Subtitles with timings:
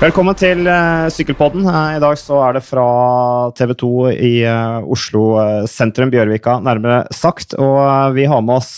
[0.00, 1.66] Velkommen til uh, Sykkelpodden.
[1.68, 2.84] Uh, I dag så er det fra
[3.52, 5.24] TV 2 i uh, Oslo
[5.68, 7.52] sentrum, Bjørvika nærmere sagt.
[7.60, 8.70] Og vi har med oss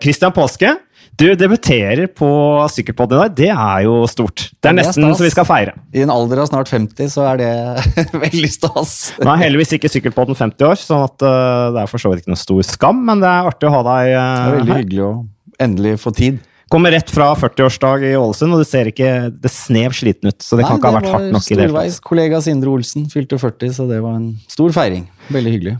[0.00, 0.72] Christian Påske.
[1.20, 2.30] Du debuterer på
[2.72, 3.36] Sykkelpodden i dag.
[3.42, 4.46] Det er jo stort.
[4.56, 5.76] Det er nesten det er så vi skal feire.
[5.92, 7.52] I en alder av snart 50 så er det
[8.24, 8.94] veldig stas.
[9.20, 12.32] Nå er heldigvis ikke Sykkelpodden 50 år, sånn at det er for så vidt ikke
[12.32, 14.16] noe stor skam, men det er artig å ha deg her.
[14.16, 15.16] Det er veldig hyggelig å
[15.60, 16.40] endelig få tid.
[16.70, 20.38] Kommer rett fra 40-årsdag i Ålesund, og det ser ikke det snev sliten ut.
[20.38, 22.00] Så det Nei, kan ikke ha vært hardt nok i det tatt.
[22.06, 25.08] Kollega Sindre Olsen fylte 40, så det var en stor feiring.
[25.34, 25.78] Veldig hyggelig.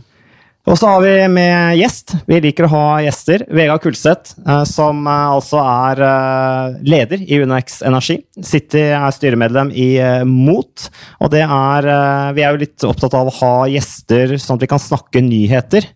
[0.69, 2.13] Og så har vi med gjest.
[2.29, 3.47] Vi liker å ha gjester.
[3.49, 8.19] Vegard Kulseth, eh, som eh, altså er eh, leder i UnoX Energi.
[8.45, 9.95] City er styremedlem i
[10.27, 10.91] MOT.
[11.23, 11.89] Og det er
[12.35, 15.87] Vi er jo litt opptatt av å ha gjester sånn at vi kan snakke nyheter.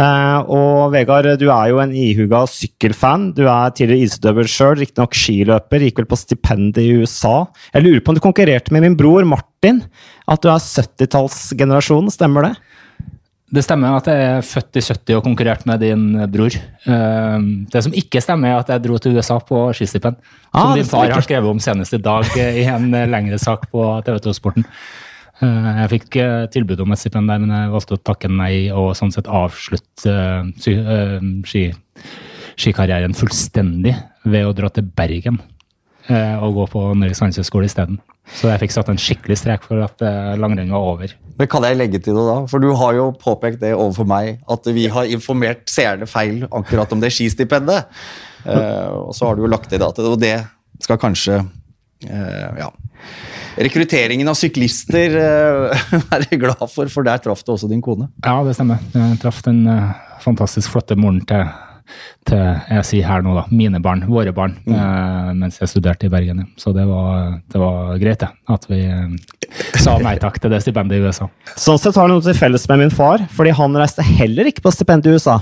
[0.00, 3.30] Uh, og Vegard, du er jo en ihuga sykkelfan.
[3.36, 5.84] Du er tidligere isutøver sjøl, riktignok skiløper.
[5.84, 7.42] Gikk vel på stipend i USA.
[7.74, 9.82] Jeg lurer på om du konkurrerte med min bror Martin?
[10.30, 12.54] At du er 70-tallsgenerasjonen, stemmer det?
[13.50, 16.56] Det stemmer at jeg er født i 70 og konkurrerte med din bror.
[16.86, 20.16] Uh, det som ikke stemmer, er at jeg dro til USA på skistipend.
[20.54, 23.92] Ah, som din far har skrevet om senest i dag i en lengre sak på
[24.06, 24.64] TV 2-sporten.
[25.40, 28.68] Eh, jeg fikk eh, tilbud om et stipend der, men jeg valgte å takke nei
[28.76, 30.16] og sånn sett avslutte
[30.60, 31.62] ski,
[32.60, 33.94] skikarrieren fullstendig
[34.28, 35.40] ved å dra til Bergen
[36.10, 38.00] og gå på Norges handelshøyskole isteden.
[38.34, 40.00] Så jeg fikk satt en skikkelig strek for at
[40.40, 41.12] langrenn var over.
[41.38, 42.34] Men Kan jeg legge til noe da?
[42.50, 46.90] For du har jo påpekt det overfor meg, at vi har informert seerne feil akkurat
[46.96, 47.86] om det skistipendet.
[48.48, 50.34] og så har du jo lagt i data, og det
[50.82, 51.38] skal kanskje
[52.08, 52.72] ja,
[53.60, 58.10] rekrutteringen av syklister er være glad for, for der traff du også din kone.
[58.24, 58.80] Ja, det stemmer.
[58.94, 59.90] Jeg traff den uh,
[60.22, 61.44] fantastisk flotte moren til,
[62.28, 62.40] til,
[62.70, 64.74] jeg sier her nå da, mine barn, våre barn, mm.
[64.76, 66.44] uh, mens jeg studerte i Bergen.
[66.60, 68.30] Så det var, det var greit, det.
[68.50, 68.82] At vi
[69.80, 71.30] sa nei takk til det stipendet i USA.
[71.56, 74.64] Sånn sett har du noe til felles med min far, fordi han reiste heller ikke
[74.66, 75.40] på stipend i USA.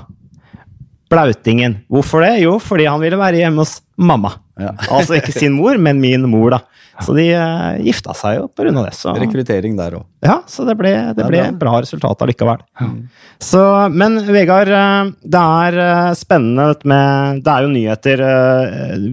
[1.09, 1.79] Blautingen.
[1.89, 2.35] Hvorfor det?
[2.43, 4.35] Jo, fordi han ville være hjemme hos mamma.
[4.59, 4.75] Ja.
[4.91, 6.65] altså ikke sin mor, men min mor, da.
[7.05, 8.73] Så de uh, gifta seg jo pga.
[8.75, 8.93] det.
[8.99, 9.15] Så.
[9.15, 10.07] Rekruttering der òg.
[10.25, 11.59] Ja, så det ble, det ble bra.
[11.61, 12.65] bra resultat allikevel.
[12.83, 12.97] Mm.
[13.39, 13.63] Så,
[13.95, 18.23] men Vegard, eh, det er eh, spennende med Det er jo nyheter.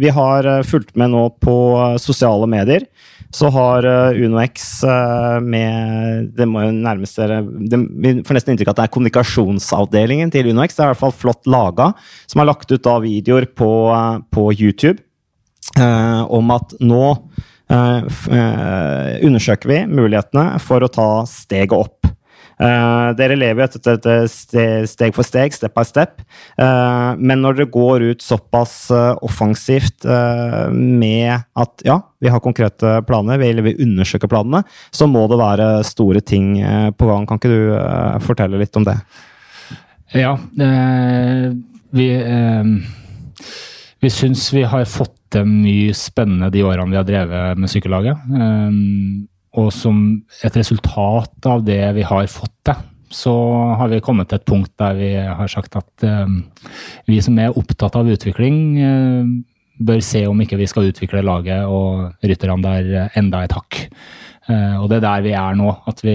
[0.02, 1.58] Vi har fulgt med nå på
[2.02, 2.88] sosiale medier.
[3.36, 3.86] Så har
[4.16, 4.66] UnoX
[5.44, 10.32] med Det må jo nærmest dere Vi får nesten inntrykk av at det er kommunikasjonsavdelingen
[10.34, 10.78] til UnoX.
[10.78, 11.92] Det er i hvert fall flott laga,
[12.26, 13.70] som har lagt ut da videoer på,
[14.34, 15.05] på YouTube
[16.30, 17.04] om at nå
[17.72, 22.02] eh, eh, undersøker vi mulighetene for å ta steget opp.
[22.56, 26.22] Uh, dere lever jo etter steg for steg, step by step.
[26.56, 30.08] Uh, men når dere går ut såpass uh, offensivt
[30.72, 34.64] med at ja, vi har konkrete planer, vi, vi undersøker planene,
[34.96, 36.56] så må det være store ting
[36.96, 37.28] på gang.
[37.28, 38.96] Kan ikke du fortelle litt om det?
[40.16, 40.38] Ja,
[41.92, 42.08] vi
[44.06, 48.28] vi syns vi har fått til mye spennende de årene vi har drevet med sykkellaget.
[48.32, 49.26] Um,
[49.56, 50.02] og som
[50.44, 52.84] et resultat av det vi har fått til,
[53.16, 53.34] så
[53.80, 56.42] har vi kommet til et punkt der vi har sagt at um,
[57.08, 59.28] vi som er opptatt av utvikling, uh,
[59.86, 63.82] bør se om ikke vi skal utvikle laget og rytterne der enda et hakk.
[64.48, 65.72] Og det er der vi er nå.
[65.90, 66.14] At vi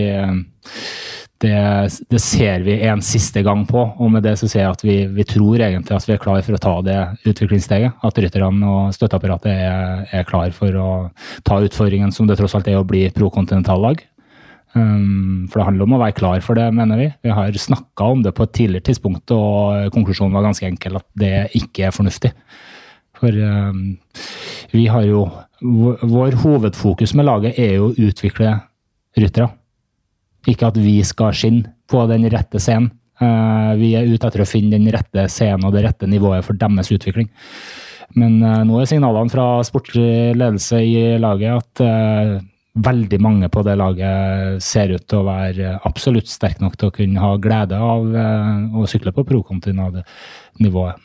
[1.41, 3.81] det, det, ser vi en siste gang på.
[3.97, 6.43] Og med det så ser jeg at vi, vi, tror egentlig at vi er klar
[6.45, 6.99] for å ta det
[7.31, 8.03] utviklingssteget.
[8.05, 10.91] At rytterne og støtteapparatet er, er klar for å
[11.47, 14.05] ta utfordringen som det tross alt er å bli prokontinentallag.
[14.73, 17.09] Um, for det handler om å være klar for det, mener vi.
[17.25, 21.09] Vi har snakka om det på et tidligere tidspunkt, og konklusjonen var ganske enkel, at
[21.19, 22.34] det ikke er fornuftig.
[23.21, 23.97] For um,
[24.75, 25.28] vi har jo
[25.61, 28.55] Vår hovedfokus med laget er jo å utvikle
[29.21, 29.51] ryttere.
[30.49, 32.93] Ikke at vi skal skinne på den rette scenen.
[33.21, 36.57] Uh, vi er ute etter å finne den rette scenen og det rette nivået for
[36.57, 37.28] deres utvikling.
[38.16, 42.39] Men uh, nå er signalene fra sportlig ledelse i laget at uh,
[42.81, 46.97] veldig mange på det laget ser ut til å være absolutt sterke nok til å
[46.97, 48.07] kunne ha glede av
[48.78, 51.03] å sykle på pro-kontinentalnivået.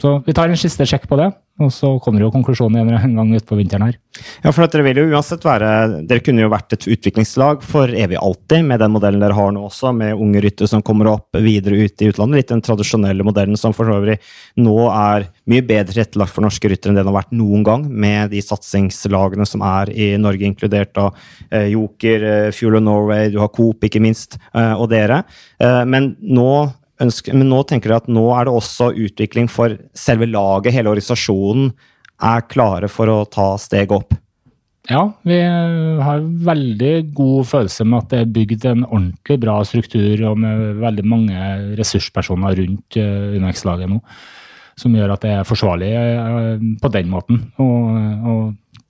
[0.00, 1.32] Så vi tar en siste sjekk på det.
[1.60, 3.98] Og så kommer jo konklusjonen en gang utpå vinteren her.
[4.42, 8.18] Ja, for dere vil jo uansett være Dere kunne jo vært et utviklingslag for evig
[8.18, 11.78] alltid, med den modellen dere har nå også, med unge ryttere som kommer opp videre
[11.84, 12.40] ut i utlandet.
[12.40, 14.16] Litt den tradisjonelle modellen som for øvrig
[14.60, 17.86] nå er mye bedre tilrettelagt for norske ryttere enn det den har vært noen gang,
[17.90, 21.12] med de satsingslagene som er i Norge, inkludert av
[21.50, 25.22] eh, Joker, eh, Fuel of Norway, du har Coop, ikke minst, eh, og dere.
[25.60, 26.50] Men nå
[27.00, 30.92] ønsker, men nå tenker dere at nå er det også utvikling for selve laget, hele
[30.92, 31.70] organisasjonen
[32.20, 34.16] er klare for å ta steget opp?
[34.88, 40.24] Ja, vi har veldig god følelse med at det er bygd en ordentlig bra struktur
[40.30, 44.00] og med veldig mange ressurspersoner rundt uh, UnoX-laget nå.
[44.80, 48.36] Som gjør at det er forsvarlig uh, på den måten å, å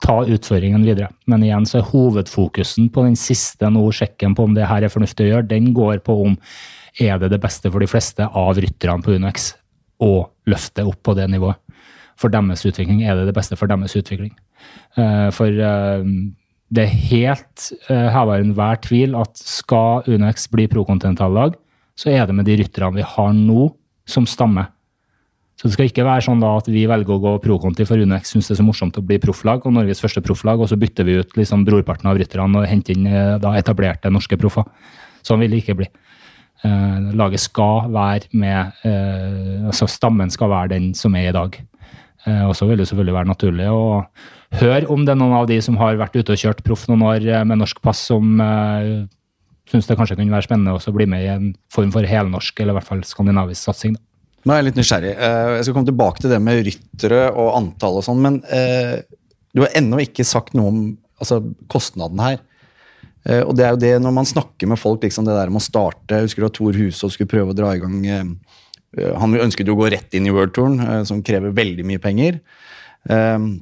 [0.01, 1.11] ta utføringen videre.
[1.31, 4.93] Men igjen så er hovedfokusen på den siste nå, sjekken på om det her er
[4.93, 6.37] fornuftig å gjøre, den går på om
[7.01, 9.53] er det det beste for de fleste av rytterne på UnoX
[10.03, 10.13] å
[10.51, 11.61] løfte opp på det nivået.
[12.21, 14.33] For deres utvikling er det det beste for deres utvikling.
[14.99, 16.09] Eh, for eh,
[16.71, 21.57] det er helt uh, heva enhver tvil at skal UnoX bli prokontinentallag,
[21.99, 23.73] så er det med de rytterne vi har nå,
[24.07, 24.71] som stammer.
[25.61, 28.33] Så det skal ikke være sånn da at vi velger å gå prokonti for UNEX
[28.33, 31.05] syns det er så morsomt å bli profflag, og Norges første profflag, og så bytter
[31.05, 33.11] vi ut liksom brorparten av rytterne og henter inn
[33.43, 34.65] da etablerte norske proffer.
[35.27, 35.91] Sånn vil det ikke bli.
[36.61, 41.57] Eh, laget skal være med eh, altså Stammen skal være den som er i dag.
[42.27, 44.03] Eh, og så vil det selvfølgelig være naturlig å
[44.61, 47.07] høre om det er noen av de som har vært ute og kjørt proff noen
[47.09, 49.09] år med norsk pass, som eh,
[49.73, 52.75] syns det kanskje kunne være spennende å bli med i en form for helnorsk, eller
[52.75, 53.97] i hvert fall skandinavisk satsing.
[53.97, 54.10] Da.
[54.45, 55.13] Nå er jeg litt nysgjerrig.
[55.21, 58.39] Jeg skal komme tilbake til det med ryttere og antall og sånn, men
[59.53, 60.79] du har ennå ikke sagt noe om
[61.21, 61.41] altså,
[61.71, 62.41] kostnaden her.
[63.29, 65.61] Uh, og det er jo det når man snakker med folk, liksom det der med
[65.61, 67.99] å starte Jeg husker da Tor Hushovd skulle prøve å dra i gang
[69.21, 72.41] Han ønsket jo å gå rett inn i worldtouren, som krever veldig mye penger.
[73.07, 73.53] er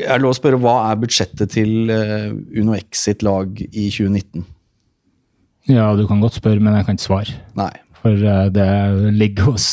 [0.00, 4.42] det lov å spørre, Hva er budsjettet til Uno X sitt lag i 2019?
[5.70, 7.38] Ja, du kan godt spørre, men jeg kan ikke svare.
[7.54, 7.70] Nei.
[8.06, 8.66] For det
[9.18, 9.64] ligger hos,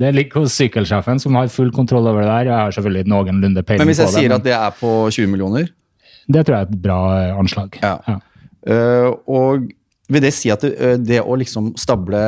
[0.00, 2.48] det ligger hos sykkelsjefen, som har full kontroll over det der.
[2.50, 3.86] Jeg har selvfølgelig noenlunde peiling på det.
[3.86, 5.68] Men hvis jeg sier det, at det er på 20 millioner?
[6.30, 7.78] Det tror jeg er et bra eh, anslag.
[7.82, 7.96] Ja.
[8.06, 8.18] ja.
[8.60, 9.68] Uh, og
[10.10, 12.20] vil det si at det, eh, det å liksom stable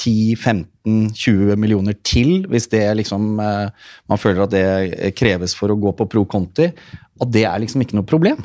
[0.00, 6.08] 10-15-20 millioner til, hvis det liksom man føler at det kreves for å gå på
[6.10, 8.40] pro conti, at det er liksom ikke noe problem?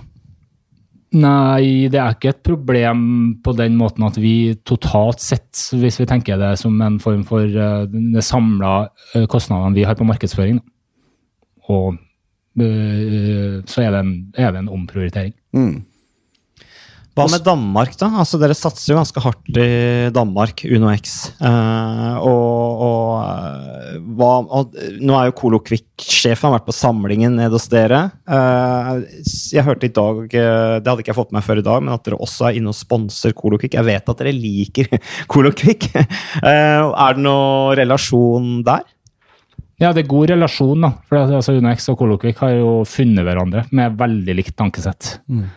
[1.17, 2.99] Nei, det er ikke et problem
[3.41, 7.49] på den måten at vi totalt sett, hvis vi tenker det som en form for
[7.49, 8.91] uh, de samla
[9.31, 10.59] kostnadene vi har på markedsføring,
[11.65, 11.97] og
[12.61, 15.33] uh, så er det en, er det en omprioritering.
[15.57, 15.79] Mm.
[17.19, 18.09] Hva med Danmark, da?
[18.21, 21.15] Altså, dere satser jo ganske hardt i Danmark, UnoX.
[21.37, 27.69] Eh, og, og, eh, hva, og, nå er jo Colokvikk-sjefen vært på samlingen nede hos
[27.71, 28.05] dere.
[28.29, 28.91] Eh,
[29.55, 31.95] jeg hørte i dag, eh, det hadde ikke jeg fått med før i dag, men
[31.95, 33.77] at dere også er inne og sponser Colokvikk.
[33.79, 34.89] Jeg vet at dere liker
[35.33, 35.91] Colokvikk.
[35.95, 38.87] eh, er det noen relasjon der?
[39.79, 40.81] Ja, det er god relasjon.
[40.83, 40.91] da.
[41.07, 45.17] For altså, UnoX og Kolokvik har jo funnet hverandre med veldig likt tankesett.
[45.31, 45.47] Mm.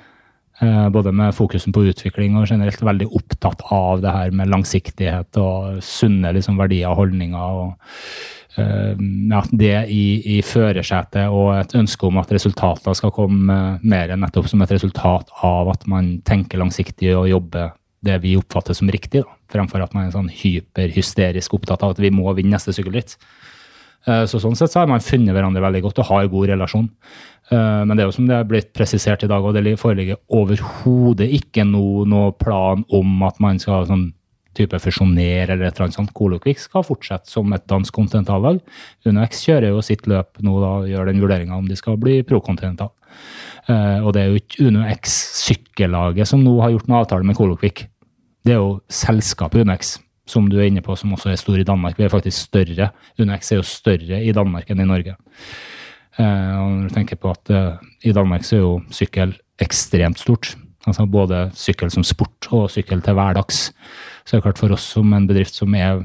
[0.61, 5.39] Eh, både med fokusen på utvikling og generelt veldig opptatt av det her med langsiktighet
[5.41, 7.61] og sunne liksom, verdier og holdninger.
[7.63, 8.93] og eh,
[9.33, 14.21] ja, Det i, i førersetet og et ønske om at resultater skal komme mer enn
[14.21, 17.73] nettopp som et resultat av at man tenker langsiktig og jobber
[18.03, 22.03] det vi oppfatter som riktig, da, fremfor at man er sånn hyperhysterisk opptatt av at
[22.03, 23.15] vi må vinne neste sykkelritt.
[24.07, 26.89] Eh, så Sånn sett så har man funnet hverandre veldig godt og har god relasjon.
[27.51, 30.19] Eh, men det er jo som det er blitt presisert i dag, og det foreligger
[30.33, 34.11] overhodet ikke noe, noe, plan om at man skal sånn
[34.53, 36.13] type fusjonere eller et eller annet sånt.
[36.17, 38.59] Kolokvik skal fortsette som et dansk kontinentallag.
[39.09, 42.93] UnoX kjører jo sitt løp nå da, gjør den vurderinga om de skal bli prokontinental.
[43.65, 45.15] Uh, og det er jo ikke UnoX
[45.47, 47.87] sykkellaget som nå har gjort noen avtale med Kolokvik.
[48.45, 49.97] Det er jo selskapet UnoX
[50.29, 51.99] som du er inne på, som også er stor i Danmark.
[51.99, 52.91] Vi er faktisk større.
[53.19, 55.17] UNEX er jo større i Danmark enn i Norge.
[56.19, 60.21] Uh, og når du tenker på at uh, I Danmark så er jo sykkel ekstremt
[60.21, 60.55] stort.
[60.87, 63.71] Altså Både sykkel som sport og sykkel til hverdags.
[64.25, 66.03] Så det er klart for oss som en bedrift som er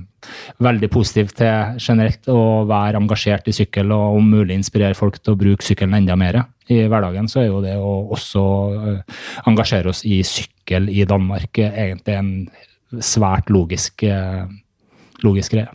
[0.62, 5.34] veldig positiv til generelt å være engasjert i sykkel og om mulig inspirere folk til
[5.34, 8.44] å bruke sykkelen enda mer i hverdagen, så er jo det å også
[8.74, 9.20] uh,
[9.50, 12.32] engasjere oss i sykkel i Danmark egentlig en
[13.04, 14.46] svært logisk, eh,
[15.26, 15.70] logisk greie.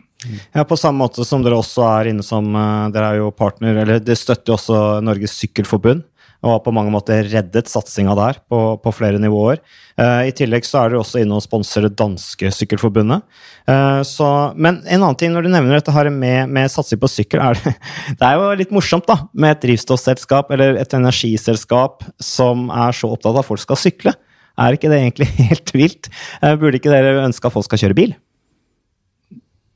[0.53, 3.83] Ja, På samme måte som dere også er inne som eh, Dere er jo partner,
[3.83, 6.05] eller det støtter jo også Norges Sykkelforbund.
[6.43, 9.61] Og har på mange måter reddet satsinga der på, på, flere nivåer.
[9.95, 13.23] Eh, I tillegg så er dere også inne og sponser det danske sykkelforbundet.
[13.71, 14.27] Eh, så,
[14.59, 17.61] men en annen ting når du nevner dette her med, med satsing på sykkel, er
[17.61, 17.77] det,
[18.19, 23.15] det er jo litt morsomt da, med et drivstoffselskap eller et energiselskap som er så
[23.15, 24.17] opptatt av at folk skal sykle.
[24.59, 26.11] Er ikke det egentlig helt vilt?
[26.43, 28.15] Eh, burde ikke dere ønske at folk skal kjøre bil?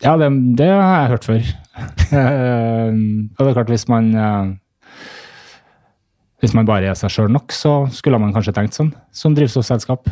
[0.04, 0.28] Ja, det,
[0.58, 1.52] det har jeg hørt før.
[2.06, 4.52] Eh, og det er klart, hvis man eh,
[6.44, 10.10] hvis man bare er seg sjøl nok, så skulle man kanskje tenkt sånn, som drivstoffselskap.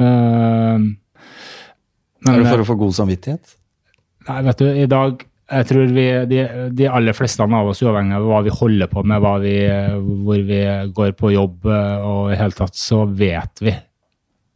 [0.00, 0.96] Men,
[2.24, 3.52] er det for å få god samvittighet?
[4.24, 6.38] Nei, vet du, i dag Jeg tror vi, de,
[6.72, 9.56] de, aller fleste av oss, uavhengig av hva vi holder på med, vi,
[10.24, 10.60] hvor vi
[10.96, 13.74] går på jobb og i hele tatt, så vet vi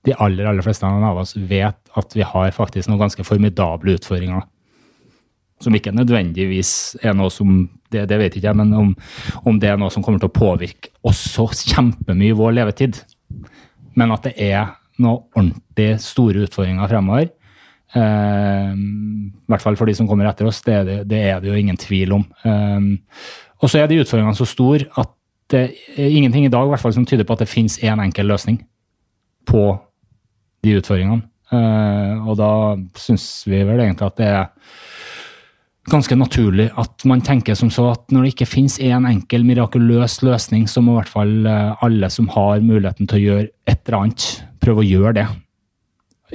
[0.08, 4.46] De aller, aller fleste av oss vet at vi har faktisk noen ganske formidable utfordringer.
[5.60, 8.90] Som ikke nødvendigvis er noe som Det, det vet ikke jeg, men om,
[9.48, 12.98] om, det er noe som kommer til å påvirke oss så kjempemye vår levetid.
[13.96, 17.30] Men at det er noen ordentlig store utfordringer fremover
[17.96, 20.60] I hvert fall for de som kommer etter oss.
[20.64, 22.26] Det er det, det, er det jo ingen tvil om.
[22.44, 22.90] Um,
[23.62, 25.14] og så er de utfordringene så store at
[25.48, 25.62] det
[25.96, 28.04] er ingenting i dag i hvert fall som tyder på at det finnes én en
[28.04, 28.60] enkel løsning
[29.48, 29.64] på
[30.64, 31.24] de utfordringene.
[31.48, 32.52] Uh, og da
[33.00, 34.50] syns vi vel egentlig at det er
[35.88, 39.46] ganske naturlig at man tenker som så at når det ikke finnes én en enkel,
[39.48, 43.80] mirakuløs løsning, så må i hvert fall alle som har muligheten til å gjøre et
[43.86, 44.26] eller annet,
[44.60, 45.28] prøve å gjøre det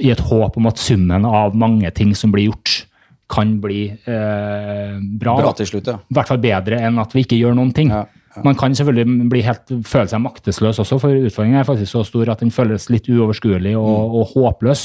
[0.02, 2.84] i et håp om at summen av mange ting som blir gjort,
[3.30, 5.36] kan bli eh, bra.
[5.40, 5.96] Bra til slutt, ja.
[5.96, 7.92] I hvert fall bedre enn at vi ikke gjør noen ting.
[7.94, 8.04] Ja.
[8.42, 12.32] Man kan selvfølgelig bli helt, føle seg maktesløs også, for utfordringen er faktisk så stor
[12.32, 14.16] at den føles litt uoverskuelig og, mm.
[14.18, 14.82] og, håpløs.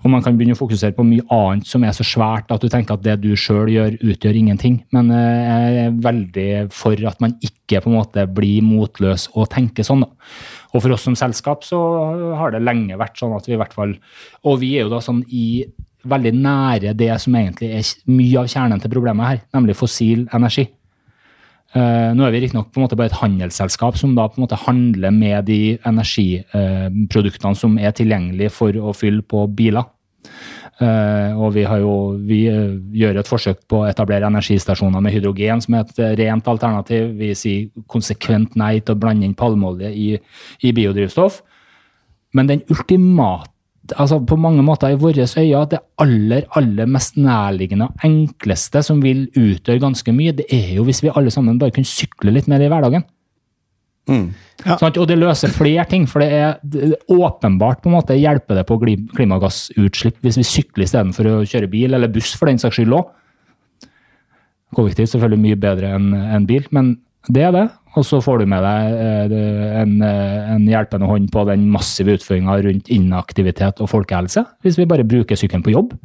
[0.00, 2.70] Og man kan begynne å fokusere på mye annet som er så svært at du
[2.72, 4.80] tenker at det du sjøl gjør, utgjør ingenting.
[4.96, 9.50] Men eh, jeg er veldig for at man ikke på en måte blir motløs og
[9.52, 10.06] tenker sånn.
[10.06, 10.32] da.
[10.72, 11.78] Og for oss som selskap så
[12.38, 13.96] har det lenge vært sånn at vi i hvert fall
[14.46, 15.64] Og vi er jo da sånn i
[16.08, 20.64] veldig nære det som egentlig er mye av kjernen til problemet her, nemlig fossil energi.
[21.70, 25.46] Uh, nå er vi riktignok bare et handelsselskap som da på en måte handler med
[25.46, 29.86] de energiproduktene som er tilgjengelige for å fylle på biler.
[30.80, 31.94] Uh, og vi, jo,
[32.26, 36.50] vi uh, gjør et forsøk på å etablere energistasjoner med hydrogen som er et rent
[36.50, 37.12] alternativ.
[37.20, 40.10] Vi sier konsekvent nei til å blande inn palmeolje i,
[40.64, 41.42] i biodrivstoff.
[42.34, 43.52] Men den ultimate
[43.96, 49.00] altså på mange måter i våre øyne det aller aller mest nærliggende og enkleste som
[49.02, 52.48] vil utgjøre ganske mye, det er jo hvis vi alle sammen bare kunne sykle litt
[52.50, 53.04] mer i hverdagen.
[54.10, 54.30] Mm.
[54.64, 54.76] Ja.
[54.80, 58.16] Sånn, og det løser flere ting, for det er, det er åpenbart på en måte
[58.18, 62.60] hjelper det på klimagassutslipp hvis vi sykler istedenfor å kjøre bil, eller buss for den
[62.60, 63.12] saks skyld òg.
[64.76, 66.94] Kollektivt selvfølgelig mye bedre enn en bil, men
[67.28, 67.66] det er det.
[67.98, 69.00] Og så får du med deg
[69.34, 74.78] eh, en, eh, en hjelpende hånd på den massive utføringa rundt inaktivitet og folkehelse, hvis
[74.78, 75.96] vi bare bruker sykkelen på jobb.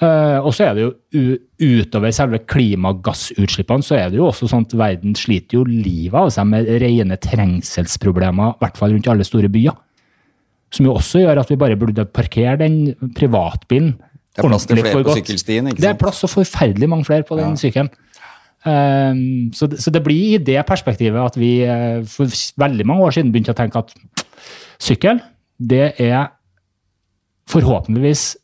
[0.00, 1.24] Uh, og så er det jo
[1.60, 6.30] utover selve klimagassutslippene, så er det jo også sånn at verden sliter jo livet av
[6.32, 9.76] seg med rene trengselsproblemer, i hvert fall rundt alle store byer.
[10.72, 13.98] Som jo også gjør at vi bare burde parkere den privatbilen
[14.30, 15.82] det er plass til flere på sykkelstien, ikke sant?
[15.82, 17.60] Det er plass til forferdelig mange flere på den ja.
[17.60, 17.90] sykkelen.
[18.60, 22.28] Um, så, det, så, det blir i det perspektivet at vi uh, for
[22.60, 23.94] veldig mange år siden begynte å tenke at
[24.80, 25.22] sykkel,
[25.56, 26.28] det er
[27.50, 28.34] forhåpentligvis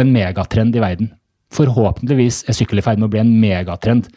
[0.00, 1.12] en megatrend i verden.
[1.54, 4.08] Forhåpentligvis er sykkel i ferd med å bli en megatrend.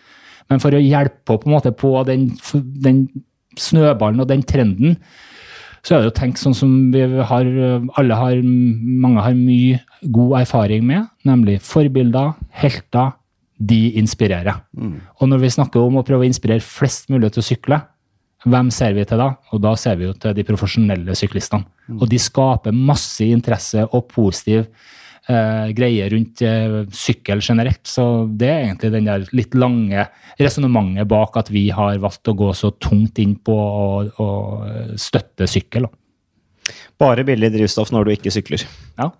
[0.52, 2.30] Men for å hjelpe på, måte, på den,
[2.84, 3.06] den,
[3.60, 4.98] snøballen og den trenden,
[5.84, 7.48] så er det å tenke sånn som vi har,
[8.00, 9.80] alle har, mange har mye
[10.14, 13.16] god erfaring med, nemlig forbilder, helter.
[13.62, 14.64] De inspirerer.
[14.74, 14.96] Mm.
[15.20, 17.82] Og når vi snakker om å prøve å inspirere flest mulig til å sykle,
[18.50, 19.36] hvem ser vi til da?
[19.54, 21.68] Og da ser vi jo til de profesjonelle syklistene.
[21.86, 22.00] Mm.
[22.00, 24.64] Og de skaper masse interesse og positiv
[25.30, 27.84] eh, greie rundt eh, sykkel generelt.
[27.86, 30.08] Så det er egentlig den der litt lange
[30.42, 34.30] resonnementet bak at vi har valgt å gå så tungt inn på å, å
[34.98, 35.86] støtte sykkel.
[37.02, 38.66] Bare billig drivstoff når du ikke sykler.
[38.98, 39.12] Ja.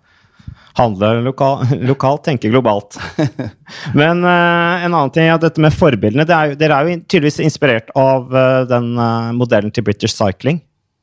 [0.78, 2.98] Handle lokal, lokalt, tenke globalt.
[3.98, 6.26] Men uh, en annen ting er at dette med forbildene.
[6.26, 10.62] Er jo, dere er jo tydeligvis inspirert av uh, den uh, modellen til British Cycling.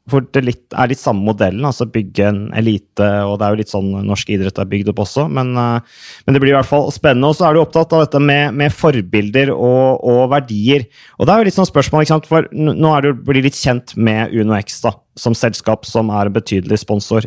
[0.10, 3.60] For det litt, er litt samme modellen, altså bygge en elite, og det er jo
[3.60, 6.88] litt sånn norsk idrett er bygd opp også, men, men det blir i hvert fall
[6.90, 7.30] spennende.
[7.30, 10.88] Og så er du opptatt av dette med, med forbilder og, og, verdier.
[11.20, 12.32] Og det er jo litt sånn spørsmål, ikke sant?
[12.32, 16.36] for nå er du blir litt kjent med UnoX da, som selskap som er en
[16.36, 17.26] betydelig sponsor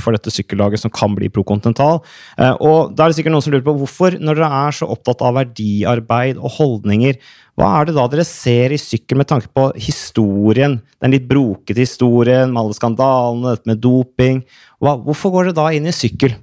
[0.00, 2.00] for dette sykkellaget, som kan bli Procontinental.
[2.38, 4.88] Uh, og da er det sikkert noen som lurer på hvorfor, når dere er så
[4.90, 7.20] opptatt av verdiarbeid og holdninger,
[7.60, 11.82] hva er det da dere ser i sykkel med tanke på historien, den litt brokete
[11.82, 14.44] historien med alle skandalene, dette med doping?
[14.80, 16.38] Hva, hvorfor går dere da inn i sykkel?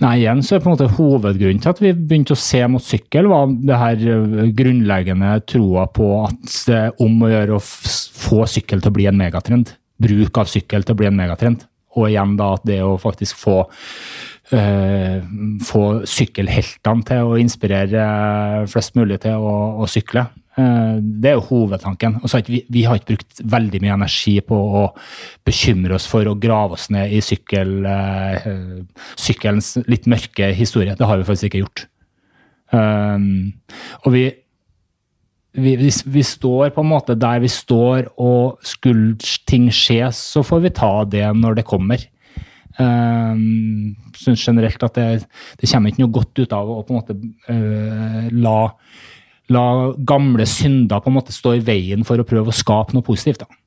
[0.00, 2.84] Nei, igjen så er på en måte Hovedgrunnen til at vi begynte å se mot
[2.84, 7.60] sykkel, var det her eh, grunnleggende troa på at det er om å gjøre å
[7.60, 9.74] få sykkel til å bli en megatrend.
[10.00, 11.66] Bruk av sykkel til å bli en megatrend.
[11.98, 13.62] Og igjen da at det å faktisk få
[14.50, 15.22] Uh,
[15.62, 15.80] få
[16.10, 18.00] sykkelheltene til å inspirere
[18.66, 20.24] flest mulig til å, å sykle.
[20.60, 22.18] Uh, det er jo hovedtanken.
[22.20, 24.82] Har vi, vi, har ikke brukt veldig mye energi på å
[25.46, 28.82] bekymre oss for å grave oss ned i sykkel, uh,
[29.20, 30.96] sykkelens litt mørke historie.
[30.98, 31.86] Det har vi faktisk ikke gjort.
[32.70, 33.52] Um,
[34.04, 34.24] og vi,
[35.58, 39.16] vi, vi, vi, står på en måte der vi står, og skulle
[39.50, 42.04] ting skje, så får vi ta det når det kommer.
[42.80, 45.06] Um, synes generelt at det,
[45.60, 47.16] det, kommer ikke noe godt ut av å på en måte
[47.50, 48.58] uh, la,
[49.54, 53.06] la, gamle synder på en måte stå i veien for å prøve å skape noe
[53.06, 53.44] positivt.
[53.44, 53.60] da.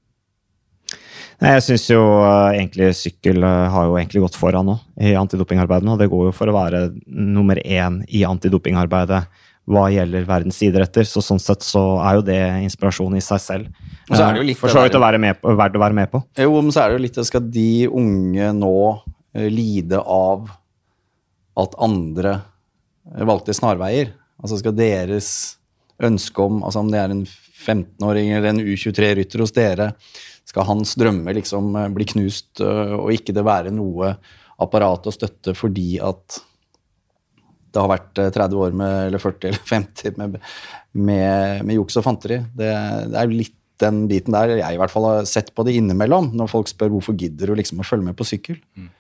[1.44, 5.90] Jeg syns jo uh, egentlig sykkel uh, har jo egentlig gått foran nå i antidopingarbeidet.
[5.92, 9.26] Og det går jo for å være nummer én i antidopingarbeidet
[9.74, 11.08] hva gjelder verdens idretter.
[11.08, 13.90] Så sånn sett så er jo det inspirasjon i seg selv.
[14.08, 16.24] Og så er det jo litt For så vidt verdt å være med på.
[16.40, 20.48] Jo, men så er det jo litt det Skal de unge nå uh, lide av
[21.60, 22.38] at andre
[23.28, 24.14] valgte snarveier?
[24.40, 25.28] Altså skal deres
[26.04, 29.94] ønske om altså Om det er en 15-åring eller en U23-rytter hos dere
[30.54, 34.14] skal hans drømmer liksom eh, bli knust, eh, og ikke det være noe
[34.64, 36.40] apparat og støtte fordi at
[37.74, 40.40] det har vært 30 eh, år med, eller 40 eller 50 med,
[40.94, 42.42] med, med juks og fanteri.
[42.54, 42.70] Det,
[43.10, 46.30] det, er litt den biten der jeg i hvert fall har sett på det innimellom,
[46.38, 48.60] når folk spør hvorfor gidder du liksom å følge med på sykkel.
[48.78, 48.92] Mm.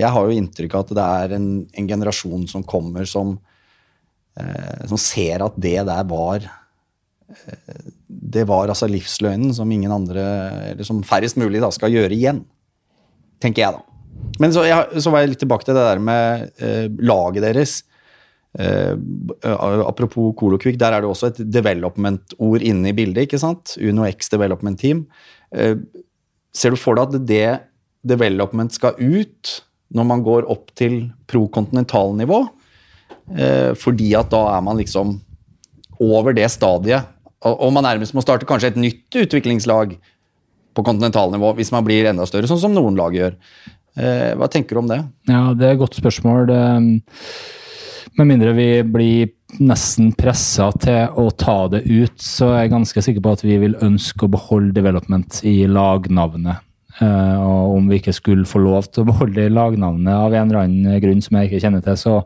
[0.00, 3.34] Jeg har jo inntrykk av at det er en, en generasjon som kommer som,
[4.90, 6.46] som ser at det der var
[8.08, 10.24] det var altså livsløgnen som ingen andre,
[10.72, 12.42] eller som færrest mulig da, skal gjøre igjen.
[13.42, 13.86] Tenker jeg, da.
[14.42, 17.78] Men så, jeg, så var jeg litt tilbake til det der med eh, laget deres.
[18.58, 18.92] Eh,
[19.46, 23.28] apropos Kolokvik, der er det også et development-ord inne i bildet.
[23.28, 23.76] ikke sant?
[23.78, 25.06] Uno X Development Team.
[25.54, 25.76] Eh,
[26.54, 27.50] ser du for deg at det
[28.06, 29.60] development skal ut
[29.94, 32.42] når man går opp til pro-kontinentalnivå?
[32.44, 32.59] Eh,
[33.78, 35.12] fordi at da er man liksom
[36.02, 37.06] over det stadiet
[37.40, 39.94] og man nærmest må starte kanskje et nytt utviklingslag
[40.76, 43.38] på kontinentalnivå hvis man blir enda større, sånn som noen lag gjør.
[43.96, 45.00] Eh, hva tenker du om det?
[45.28, 46.46] Ja, Det er et godt spørsmål.
[46.50, 46.60] Det,
[48.18, 53.04] med mindre vi blir nesten pressa til å ta det ut, så er jeg ganske
[53.06, 56.60] sikker på at vi vil ønske å beholde development i lagnavnet.
[57.00, 60.66] Uh, og om vi ikke skulle få lov til å beholde lagnavnet av en eller
[60.66, 62.16] annen grunn som jeg ikke kjenner til, så,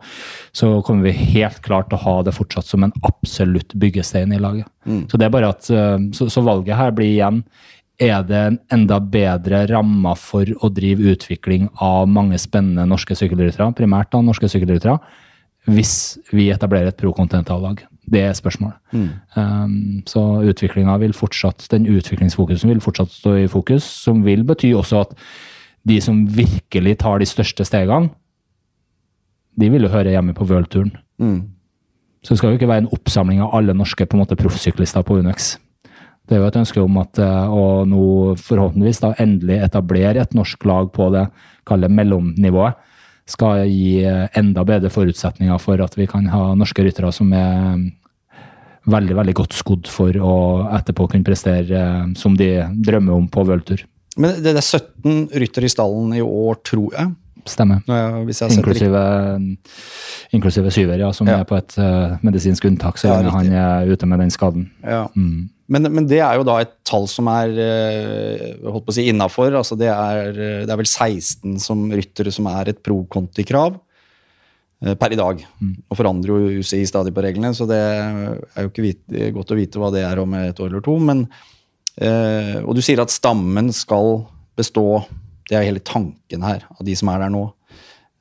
[0.51, 4.41] så kommer vi helt klart til å ha det fortsatt som en absolutt byggestein i
[4.43, 4.67] laget.
[4.83, 5.05] Mm.
[5.11, 7.45] Så det er bare at, uh, så, så, valget her blir igjen
[8.03, 13.71] er det en enda bedre ramme for å drive utvikling av mange spennende norske sykkelryttere,
[13.79, 14.99] primært da norske sykkelryttere,
[15.71, 17.87] hvis vi etablerer et pro-kontinentallag?
[18.11, 18.77] Det spørsmålet.
[18.93, 19.09] Mm.
[19.37, 24.75] Um, så utviklinga vil fortsatt, den utviklingsfokusen vil fortsatt stå i fokus, som vil bety
[24.77, 25.17] også at
[25.89, 28.11] de som virkelig tar de største stegene,
[29.61, 30.93] de vil jo høre hjemme på World-turen.
[31.19, 31.43] Mm.
[32.25, 35.05] Så det skal jo ikke være en oppsamling av alle norske på en måte proffsyklister
[35.05, 35.55] på Unex.
[36.25, 38.05] Det er jo et ønske om at eh, å nå
[38.41, 41.27] forhåpentligvis da endelig etablere et norsk lag på det
[41.69, 42.81] kalde mellomnivået
[43.29, 44.05] skal gi
[44.37, 47.87] enda bedre forutsetninger for at vi kan ha norske ryttere som er mm,
[48.91, 50.37] veldig veldig godt skodd for å
[50.77, 52.51] etterpå kunne prestere eh, som de
[52.85, 53.85] drømmer om på worldtur.
[54.21, 57.15] Men det er 17 ryttere i stallen i år, tror jeg?
[57.45, 57.83] Stemmer.
[57.91, 59.01] Ja, inklusive,
[60.33, 61.43] inklusive Syver, ja, som ja.
[61.43, 64.71] er på et uh, medisinsk unntak så lenge ja, han er ute med den skaden.
[64.81, 65.03] Ja.
[65.13, 65.51] Mm.
[65.73, 69.07] Men, men, det er jo da et tall som er uh, holdt på å si
[69.09, 69.55] innafor.
[69.57, 70.31] Altså det, er,
[70.67, 75.41] det er vel 16 som ryttere som er et pro-konti-krav uh, per i dag.
[75.63, 75.75] Mm.
[75.89, 79.59] Og forandrer jo UCI stadig på reglene, så det er jo ikke vite, godt å
[79.59, 80.99] vite hva det er om et år eller to.
[81.01, 81.27] Men,
[81.95, 84.25] og du sier at stammen skal
[84.59, 85.05] bestå
[85.49, 87.45] det er hele tanken her, av de som er der nå.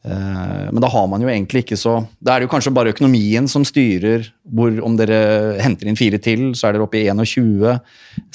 [0.03, 2.91] Eh, men da har man jo egentlig ikke så Da er det jo kanskje bare
[2.91, 7.07] økonomien som styrer hvor om dere henter inn fire til, så er dere oppe i
[7.07, 7.79] 21.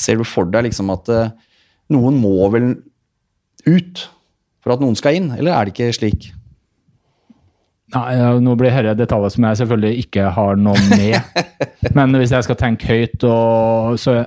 [0.01, 1.35] Ser du for deg liksom at eh,
[1.93, 2.73] noen må vel
[3.69, 4.09] ut
[4.65, 6.31] for at noen skal inn, eller er det ikke slik?
[7.95, 11.21] Nei, Nå blir dette detaljer som jeg selvfølgelig ikke har noe med.
[11.97, 14.23] Men hvis jeg skal tenke høyt, og, så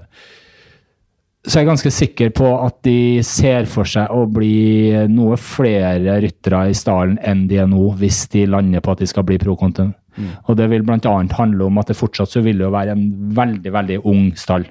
[1.41, 6.19] så jeg er ganske sikker på at de ser for seg å bli noe flere
[6.21, 9.39] ryttere i stallen enn de er nå, hvis de lander på at de skal bli
[9.41, 9.95] pro-content.
[10.19, 10.30] Mm.
[10.45, 11.15] Og det vil bl.a.
[11.39, 14.67] handle om at det fortsatt så vil det være en veldig, veldig ung stall.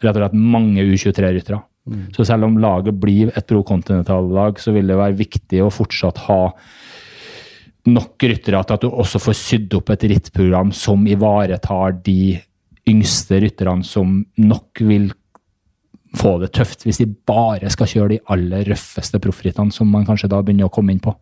[0.00, 1.60] Rett og slett mange U23-ryttere.
[1.86, 2.02] Mm.
[2.16, 6.40] Så selv om laget blir et pro-continental-lag, så vil det være viktig å fortsatt ha
[7.86, 12.38] nok ryttere til at du også får sydd opp et rittprogram som ivaretar de
[12.88, 15.10] yngste rytterne som nok vil
[16.16, 20.30] få det tøft hvis de bare skal kjøre de aller røffeste proffrittene, som man kanskje
[20.32, 21.14] da begynner å komme inn på.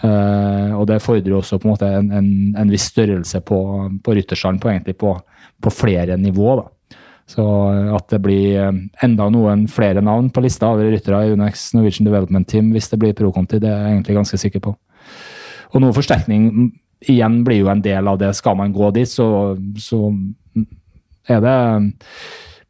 [0.00, 3.58] Uh, og det fordrer også på en måte en, en, en viss størrelse på,
[4.00, 5.16] på rytterstallen på, på,
[5.60, 6.64] på flere nivåer.
[7.30, 7.44] Så
[7.94, 12.08] at det blir eh, enda noen flere navn på lista over ryttere i Unex Norwegian
[12.08, 14.72] Development Team hvis det blir pro-conti, det er jeg egentlig ganske sikker på.
[15.70, 16.48] Og noe forsterkning
[17.06, 18.32] igjen blir jo en del av det.
[18.34, 20.10] Skal man gå dit, så, så
[21.30, 21.54] er det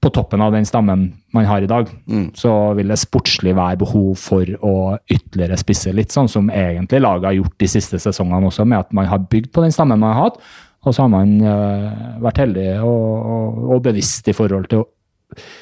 [0.01, 1.03] på toppen av den stammen
[1.37, 2.31] man har i dag, mm.
[2.39, 7.29] så vil det sportslig være behov for å ytterligere spisse litt, sånn som egentlig laget
[7.29, 10.15] har gjort de siste sesongene også, med at man har bygd på den stammen man
[10.15, 10.41] har hatt,
[10.81, 14.89] og så har man uh, vært heldig og, og, og, bevisst i forhold til å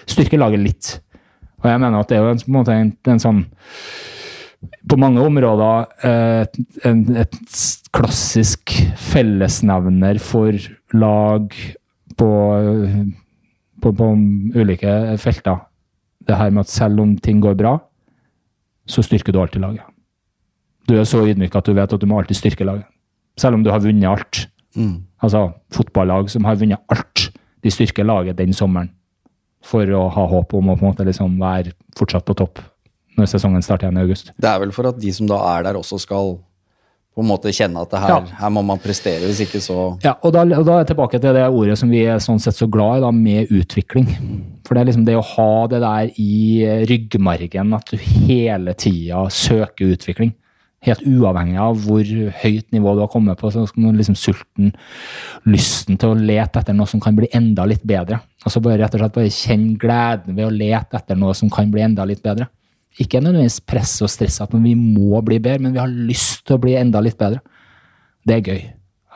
[0.07, 0.93] styrke laget litt.
[1.59, 3.43] Og jeg mener at det er jo en, på en måte en, en sånn
[4.89, 7.37] på mange områder et, en, et
[7.95, 8.73] klassisk
[9.11, 10.57] fellesnevner for
[10.99, 11.55] lag
[12.19, 12.31] på,
[13.83, 14.11] på, på,
[14.57, 15.65] ulike felter.
[16.27, 17.79] Det her med at selv om ting går bra,
[18.89, 19.85] så styrker du alltid laget.
[20.89, 22.87] Du er så ydmyk at du vet at du må alltid styrke laget.
[23.39, 24.47] Selv om du har vunnet alt.
[24.77, 25.05] Mm.
[25.23, 27.29] Altså fotballag som har vunnet alt,
[27.63, 28.91] de styrker laget den sommeren
[29.65, 32.61] for å ha håp om å på en måte liksom være fortsatt på topp
[33.19, 34.31] når sesongen starter igjen i august.
[34.39, 36.37] Det er vel for at de som da er der, også skal
[37.19, 38.39] på en måte kjenne at her, ja.
[38.39, 41.19] her må man prestere, hvis ikke så Ja, og da, og da, er jeg tilbake
[41.19, 44.07] til det ordet som vi er sånn sett så glad i, da, med utvikling.
[44.67, 46.37] For det er liksom det å ha det der i
[46.87, 50.37] ryggmargen, at du hele tida søker utvikling.
[50.87, 52.13] Helt uavhengig av hvor
[52.45, 54.71] høyt nivå du har kommet på, så skal man liksom sulten,
[55.51, 58.21] lysten til å lete etter noe som kan bli enda litt bedre.
[58.45, 61.73] Altså bare rett og slett bare kjenn gleden ved å lete etter noe som kan
[61.75, 62.47] bli enda litt bedre.
[62.99, 66.57] Ikke nødvendigvis press og stress at vi må bli bedre, men vi har lyst til
[66.57, 67.41] å bli enda litt bedre.
[68.27, 68.65] Det er gøy.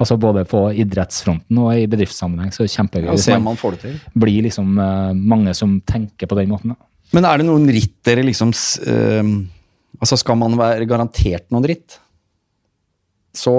[0.03, 3.11] Altså Både på idrettsfronten og i bedriftssammenheng så kjempegøy.
[3.11, 3.99] Ja, ser man får det til.
[4.25, 6.75] blir liksom uh, mange som tenker på den måten.
[6.75, 6.89] Da.
[7.13, 9.35] Men er det noen ritt dere liksom uh,
[10.03, 12.01] Altså Skal man være garantert noen ritt,
[13.37, 13.53] så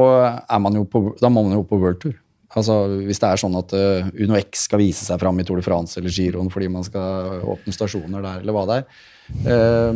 [0.43, 2.17] er man jo på, da må man jo på worldtour.
[2.53, 2.75] Altså,
[3.07, 5.65] hvis det er sånn at uh, Uno X skal vise seg fram i Tour de
[5.65, 9.01] France eller Giroen fordi man skal åpne stasjoner der, eller hva det er,
[9.47, 9.95] Uh,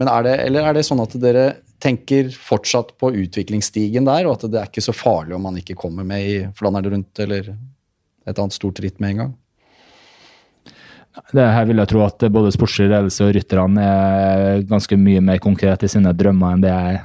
[0.00, 1.44] men er det, eller er det sånn at dere
[1.82, 5.76] tenker fortsatt på utviklingsstigen der, og at det er ikke så farlig om man ikke
[5.78, 9.32] kommer med i Flandern rundt eller et annet stort ritt med en gang?
[11.36, 15.42] Det her vil jeg tro at både sportslig ledelse og rytterne er ganske mye mer
[15.44, 17.02] konkret i sine drømmer enn det jeg er.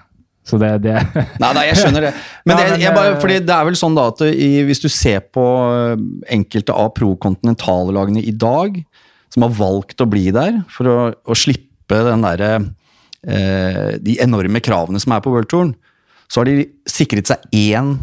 [0.48, 0.96] Så det, det
[1.42, 2.14] Nei, nei, jeg skjønner det.
[2.48, 5.26] Men, ja, det, bare, fordi det er vel sånn da at i, hvis du ser
[5.36, 5.44] på
[6.32, 8.80] enkelte av pro-kontinentallagene i dag,
[9.34, 12.52] som har valgt å bli der for å, å slippe den derre
[13.28, 15.76] eh, De enorme kravene som er på worldtouren.
[16.32, 17.96] Så har de sikret seg én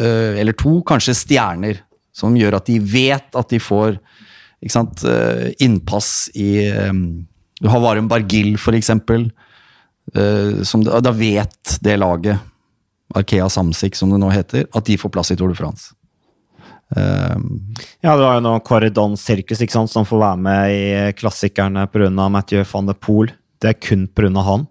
[0.00, 1.80] eh, eller to, kanskje, stjerner
[2.16, 3.98] som gjør at de vet at de får
[4.72, 6.92] sant, eh, innpass i eh,
[7.56, 9.30] Du har Varum Bargil, for eksempel.
[10.14, 12.38] Eh, som, da vet det laget,
[13.14, 15.94] Arkea Samsic som det nå heter, at de får plass i Tour de France.
[16.86, 21.12] Um, ja, det var jo nå Corridon Circus ikke sant, som får være med i
[21.18, 22.28] klassikerne pga.
[22.30, 23.32] Mathieu van de Poel.
[23.62, 24.30] Det er kun pga.
[24.46, 24.66] han.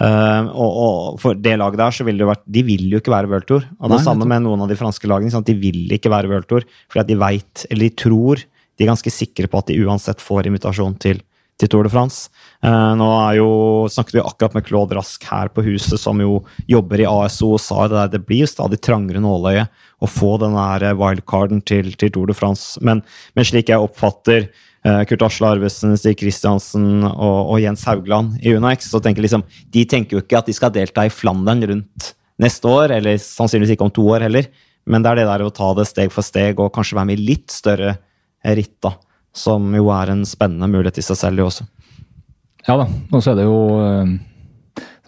[0.00, 3.12] Uh, og, og, for det laget der så vil det vært De vil jo ikke
[3.12, 3.66] være World Tour.
[3.78, 5.32] Og det Nei, samme med noen av de franske lagene.
[5.32, 5.48] Sant?
[5.48, 8.92] De vil ikke være World Tour fordi at de veit, eller de tror, de er
[8.94, 11.20] ganske sikre på at de uansett får invitasjon til,
[11.60, 12.30] til Tour de France.
[12.64, 13.50] Uh, nå jo,
[13.92, 17.62] snakket vi akkurat med Claude Rask her på huset, som jo jobber i ASO, og
[17.62, 19.66] sa det der, det blir jo stadig trangere nåløye
[20.00, 20.56] å få den
[20.98, 22.80] wildcarden til, til, Tour de France.
[22.84, 23.02] Men,
[23.36, 28.54] men slik jeg oppfatter eh, Kurt Asle Arvesen, Stig Kristiansen og, og, Jens Haugland i
[28.56, 32.14] UNAX, så tenker liksom, de tenker jo ikke at de skal delta i Flandern rundt
[32.40, 34.48] neste år, eller sannsynligvis ikke om to år heller.
[34.88, 37.20] Men det er det der å ta det steg for steg og kanskje være med
[37.20, 37.98] i litt større
[38.56, 38.94] ritt, da.
[39.36, 41.68] Som jo er en spennende mulighet i seg selv, jo også.
[42.66, 43.60] Ja da, og så er det jo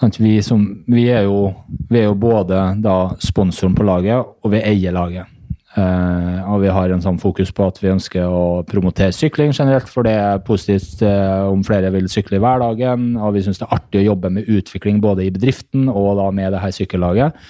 [0.02, 1.52] sant, vi, som, vi, er jo,
[1.88, 5.30] vi, er jo, både da sponsoren på laget, og vi eier laget.
[5.72, 9.88] Uh, og vi har en sånn fokus på at vi ønsker å promotere sykling generelt,
[9.88, 13.14] for det er positivt uh, om flere vil sykle i hverdagen.
[13.16, 16.28] Og vi syns det er artig å jobbe med utvikling både i bedriften og da
[16.34, 17.40] med det her sykkellaget.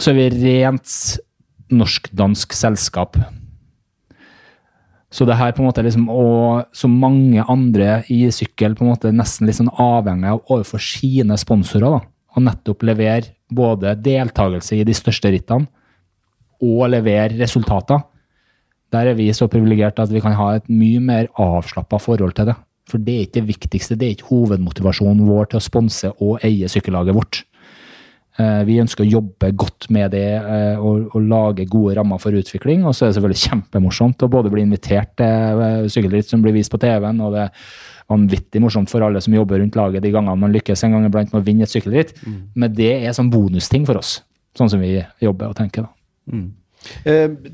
[0.00, 0.96] Så er vi rent
[1.76, 3.20] norsk-dansk selskap.
[5.12, 8.90] Så det her på en måte liksom, og så mange andre i sykkel på en
[8.90, 11.86] måte nesten sånn avhengig av overfor sine sponsorer.
[11.86, 12.00] da,
[12.36, 15.70] Å nettopp levere både deltakelse i de største rittene
[16.60, 18.02] og levere resultater.
[18.92, 22.50] Der er vi så privilegerte at vi kan ha et mye mer avslappa forhold til
[22.50, 22.56] det.
[22.86, 26.44] For det er ikke det viktigste, det er ikke hovedmotivasjonen vår til å sponse og
[26.46, 27.42] eie sykkellaget vårt.
[28.36, 32.36] Eh, vi ønsker å jobbe godt med det eh, og, og, lage gode rammer for
[32.36, 32.84] utvikling.
[32.84, 36.56] Og så er det selvfølgelig kjempemorsomt å både bli invitert til eh, sykkelritt som blir
[36.56, 37.66] vist på TV-en, og det er
[38.12, 41.32] vanvittig morsomt for alle som jobber rundt laget de gangene man lykkes en gang iblant
[41.32, 42.12] med å vinne et sykkelritt.
[42.26, 42.38] Mm.
[42.54, 44.18] Men det er sånn bonusting for oss,
[44.58, 45.88] sånn som vi jobber og tenker.
[45.88, 46.36] da.
[46.36, 46.50] Mm.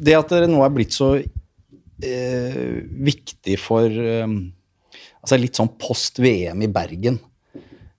[0.03, 2.59] Det at dere nå er blitt så eh,
[3.07, 4.27] viktig for eh,
[5.23, 7.23] altså litt sånn post VM i Bergen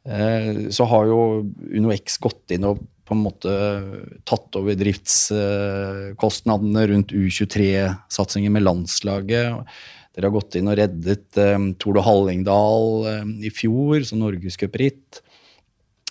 [0.04, 3.54] så har jo UnoX gått inn og på en måte
[4.28, 9.64] tatt over driftskostnadene rundt U23-satsingen med landslaget.
[10.14, 15.24] Dere har gått inn og reddet um, Tord og Hallingdal um, i fjor, som norgescupritt.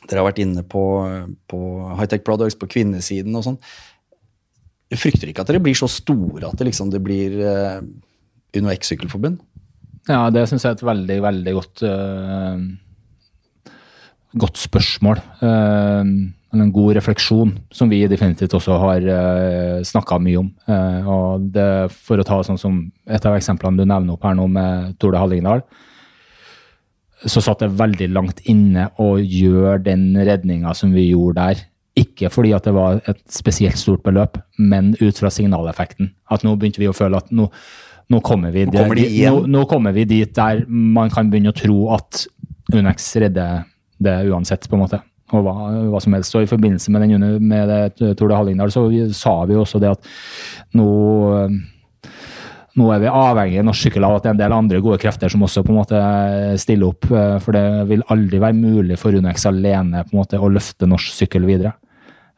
[0.03, 0.83] Dere har vært inne på,
[1.49, 1.61] på
[2.01, 3.61] Hightech Products på kvinnesiden og sånn.
[4.93, 7.79] Jeg frykter ikke at dere blir så store at det, liksom, det blir uh,
[8.59, 9.39] Uno X sykkelforbund?
[10.11, 12.59] Ja, det syns jeg er et veldig, veldig godt uh,
[14.39, 15.21] godt spørsmål.
[15.43, 20.51] Uh, en god refleksjon, som vi definitivt også har uh, snakka mye om.
[20.69, 21.69] Uh, og det,
[22.05, 25.21] For å ta sånn som et av eksemplene du nevner opp her nå med Tore
[25.21, 25.65] Hallingdal,
[27.23, 31.63] så satt det veldig langt inne å gjøre den redninga som vi gjorde der.
[32.03, 36.11] Ikke fordi at det var et spesielt stort beløp, men ut fra signaleffekten.
[36.33, 37.47] At nå begynte vi å føle at nå,
[38.11, 41.59] nå, kommer, vi, nå, kommer, de nå kommer vi dit der man kan begynne å
[41.59, 42.25] tro at
[42.73, 43.67] Unex redder
[44.05, 45.03] det uansett, på en måte.
[45.33, 45.55] Og hva,
[45.93, 46.35] hva som helst.
[46.37, 48.85] Og I forbindelse med, den, med det Tore Hallingdal så
[49.17, 50.11] sa vi også det at
[50.77, 50.89] nå
[52.73, 54.97] nå er vi avhengig i norsk sykkel av at det er en del andre gode
[55.03, 55.99] krefter som også på en måte
[56.61, 57.05] stiller opp.
[57.45, 61.13] For det vil aldri være mulig for Unex alene på en måte å løfte norsk
[61.19, 61.75] sykkel videre.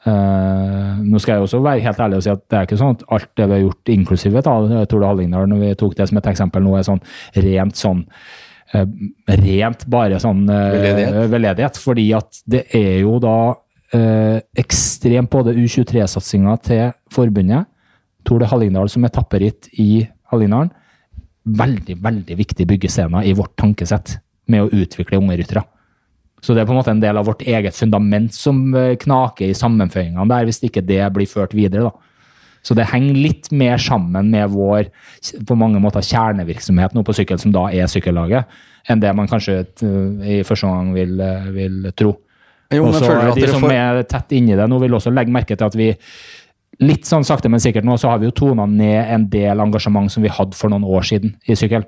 [0.05, 2.99] Uh, nå skal jeg også være helt ærlig og si at det er ikke sånn
[2.99, 6.29] at alt det vi har gjort, inklusive Tore Hallingdal, når vi tok det som et
[6.35, 7.01] eksempel nå, er sånn
[7.47, 8.44] rent sånn Eh,
[8.75, 11.31] rent bare sånn eh, veldedighet.
[11.33, 11.81] veldedighet.
[11.81, 13.37] Fordi at det er jo da
[13.97, 17.71] eh, ekstremt både U23-satsinga til forbundet,
[18.25, 20.73] Tore Hallingdal som etapperitt i Hallingdalen,
[21.45, 24.17] veldig, veldig viktig byggescene i vårt tankesett
[24.49, 25.65] med å utvikle unge ryttere.
[26.45, 28.59] Så det er på en måte en del av vårt eget fundament som
[29.01, 31.89] knaker i sammenføyingene der, hvis ikke det blir ført videre.
[31.89, 32.14] da.
[32.65, 34.89] Så det henger litt mer sammen med vår
[35.47, 38.49] på mange måter kjernevirksomhet nå på sykkel, som da er sykkellaget,
[38.89, 39.61] enn det man kanskje
[40.25, 41.21] i første omgang vil,
[41.53, 42.15] vil tro.
[42.73, 43.75] Jo, også, de som får...
[43.77, 45.93] er tett inni det nå, vil også legge merke til at vi
[46.83, 50.11] litt sånn sakte, men sikkert nå, så har vi jo tona ned en del engasjement
[50.11, 51.85] som vi hadde for noen år siden i sykkel.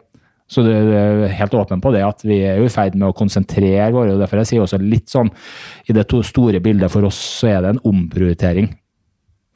[0.46, 3.16] Så du er helt åpen på det at vi er jo i ferd med å
[3.16, 5.32] konsentrere våre og Derfor jeg sier også litt sånn
[5.90, 8.68] I det store bildet for oss så er det en omprioritering.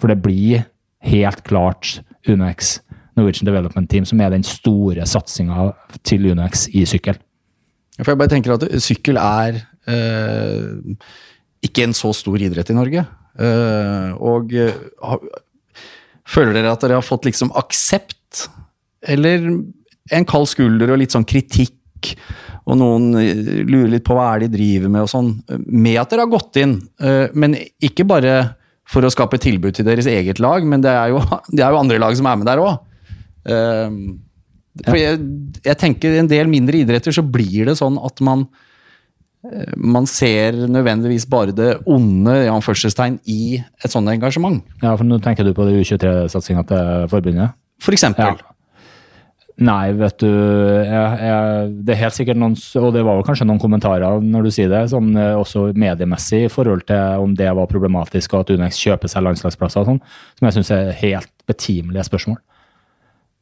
[0.02, 0.64] For det blir
[1.04, 2.78] helt klart UnoX,
[3.16, 5.70] Norwegian Development Team, som er den store satsinga
[6.06, 7.18] til UnoX i sykkel.
[8.00, 9.60] For jeg bare tenker at sykkel er
[9.90, 10.94] eh,
[11.64, 13.04] ikke en så stor idrett i Norge.
[13.40, 15.18] Eh, og ha,
[16.28, 18.46] føler dere at dere har fått liksom aksept,
[19.08, 19.44] eller
[20.10, 22.14] en kald skulder og litt sånn kritikk,
[22.68, 23.10] og noen
[23.68, 25.30] lurer litt på hva er de driver med og sånn,
[25.66, 28.34] med at dere har gått inn, eh, men ikke bare
[28.90, 31.22] for å skape tilbud til deres eget lag, men det er jo,
[31.55, 32.74] det er jo andre lag som er med der òg.
[33.50, 34.00] Ehm,
[34.85, 35.20] for jeg,
[35.64, 38.44] jeg, tenker en del mindre idretter så blir det sånn at man
[39.44, 44.62] eh, man ser nødvendigvis bare det onde i anførselstegn i et sånt engasjement.
[44.85, 47.57] Ja, for nå tenker du på det U23-satsinga til forbundet?
[47.83, 48.38] For eksempel.
[48.38, 48.55] Ja.
[49.61, 53.44] Nei, vet du jeg, jeg, Det er helt sikkert noen Og det var vel kanskje
[53.44, 57.51] noen kommentarer når du sier det, sånn eh, også mediemessig i forhold til om det
[57.57, 60.01] var problematisk og at Unex kjøper seg landslagsplasser og sånn,
[60.38, 62.40] som jeg syns er helt betimelige spørsmål.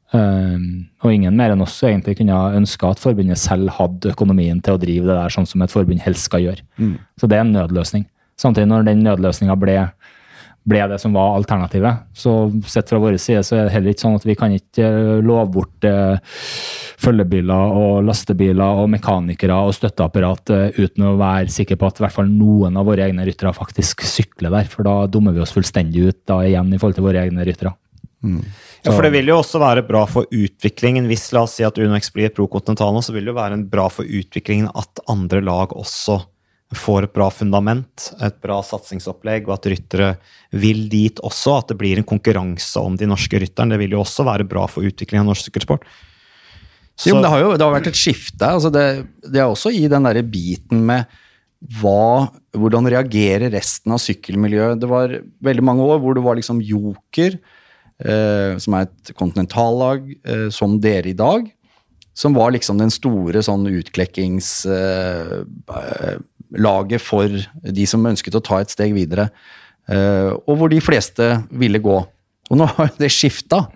[0.09, 4.79] Um, og ingen mer enn oss egentlig kunne ønska at forbundet selv hadde økonomien til
[4.79, 6.65] å drive det der sånn som et forbund helst skal gjøre.
[6.81, 6.95] Mm.
[7.21, 8.07] Så det er en nødløsning.
[8.41, 9.77] Samtidig, når den nødløsninga ble
[10.69, 12.05] ble det som var alternativet.
[12.17, 12.35] Så
[12.69, 15.25] sett fra vår side så er det heller ikke sånn at vi kan ikke eh,
[15.25, 16.21] love bort eh,
[16.99, 22.07] følgebiler og lastebiler og mekanikere og støtteapparat eh, uten å være sikker på at i
[22.07, 24.71] hvert fall noen av våre egne ryttere faktisk sykler der.
[24.71, 27.75] For da dummer vi oss fullstendig ut da igjen i forhold til våre egne ryttere.
[28.25, 28.43] Mm.
[28.83, 31.07] Ja, for Det vil jo også være bra for utviklingen.
[31.11, 33.61] Hvis la oss si at UnoX blir pro continental nå, så vil det jo være
[33.71, 36.21] bra for utviklingen at andre lag også
[36.77, 40.09] får et bra fundament, et bra satsingsopplegg, og at ryttere
[40.53, 41.57] vil dit også.
[41.63, 43.73] At det blir en konkurranse om de norske rytterne.
[43.73, 45.87] Det vil jo også være bra for utviklingen av norsk sykkelsport.
[46.99, 48.45] Så, jo, men det har jo det har vært et skifte.
[48.45, 48.85] Altså det,
[49.23, 51.09] det, er også i den derre biten med
[51.81, 54.83] hva, hvordan reagerer resten av sykkelmiljøet.
[54.83, 55.15] Det var
[55.47, 57.39] veldig mange år hvor det var liksom Joker,
[58.05, 61.49] eh, som er et kontinentallag, eh, som dere i dag.
[62.19, 64.51] Som var liksom den store sånn utklekkings...
[64.69, 66.19] Eh,
[66.57, 69.29] laget for de som ønsket å ta et steg videre.
[69.89, 71.99] Eh, og hvor de fleste ville gå.
[72.49, 73.67] Og nå har det skifta.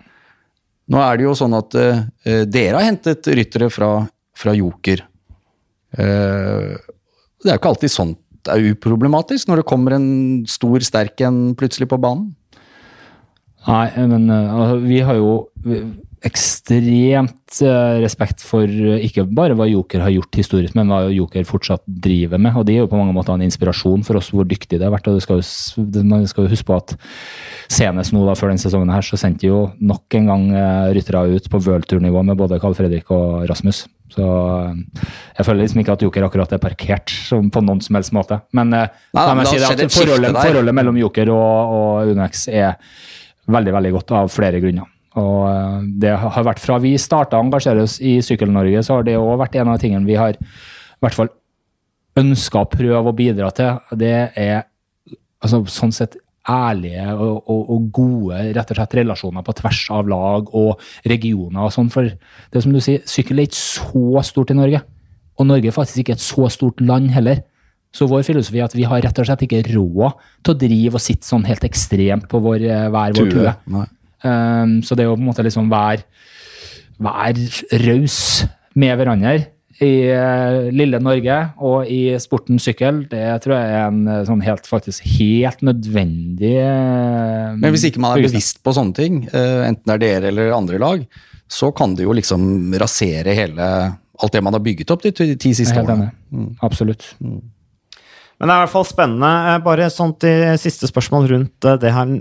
[0.93, 2.01] Nå er det jo sånn at uh,
[2.51, 3.91] dere har hentet ryttere fra,
[4.37, 5.05] fra Joker.
[5.95, 6.75] Uh,
[7.41, 10.09] det er jo ikke alltid sånt det er uproblematisk når det kommer en
[10.51, 12.33] stor sterk en plutselig på banen.
[13.69, 15.37] Nei, men altså, vi har jo
[16.27, 21.47] ekstremt uh, respekt for uh, ikke bare hva Joker har gjort historisk, men hva Joker
[21.49, 22.55] fortsatt driver med.
[22.59, 24.95] Og de er jo på mange måter en inspirasjon for oss hvor dyktig det har
[24.95, 25.09] vært.
[25.11, 26.95] og det skal jo, Man skal jo huske på at
[27.73, 30.47] senest nå da, før denne sesongen her, så sendte jo nok en gang
[30.95, 33.85] ryttere ut på worldtour-nivå med både Carl Fredrik og Rasmus.
[34.13, 38.43] Så jeg føler liksom ikke at Joker akkurat er parkert på noen som helst måte.
[38.53, 42.77] Men, Nei, men si det, forholdet, forholdet, mellom Joker og, og Unex er
[43.53, 44.92] veldig veldig godt av flere grunner.
[45.21, 49.07] Og eh, det har vært Fra vi starta å engasjere oss i Sykkel-Norge, så har
[49.09, 51.33] det òg vært en av tingene vi har i hvert fall
[52.19, 53.81] ønska å prøve å bidra til.
[53.99, 54.63] Det er
[55.43, 60.09] altså, sånn sett ærlige og, og, og, gode rett og slett relasjoner på tvers av
[60.11, 61.61] lag og regioner.
[61.69, 64.83] og sånn, For det som du sier, sykkel er ikke så stort i Norge.
[65.39, 67.45] Og Norge er faktisk ikke et så stort land heller.
[67.93, 70.97] Så vår filosofi er at vi har rett og slett ikke råd til å drive
[70.99, 73.87] og sitte sånn helt ekstremt på vår, eh, hver vår tue.
[74.23, 76.05] Um, så det å på en måte liksom være,
[77.03, 77.41] vær
[77.83, 78.19] raus
[78.79, 79.35] med hverandre
[79.83, 84.45] i uh, lille Norge og i sporten sykkel, det tror jeg er en uh, sånn
[84.45, 89.83] helt, faktisk helt nødvendig uh, Men hvis ikke man er bevisst på sånne ting, enten
[89.89, 91.03] det er dere eller andre lag,
[91.53, 93.67] så kan det jo liksom rasere hele
[94.23, 96.13] alt det man har bygget opp de ti siste årene.
[96.31, 96.53] Mm.
[96.63, 97.09] Absolutt.
[97.19, 97.41] Mm.
[98.43, 99.29] Men det er i hvert fall spennende.
[99.53, 100.25] Eh, bare sånt
[100.59, 102.15] siste spørsmål rundt eh, det her.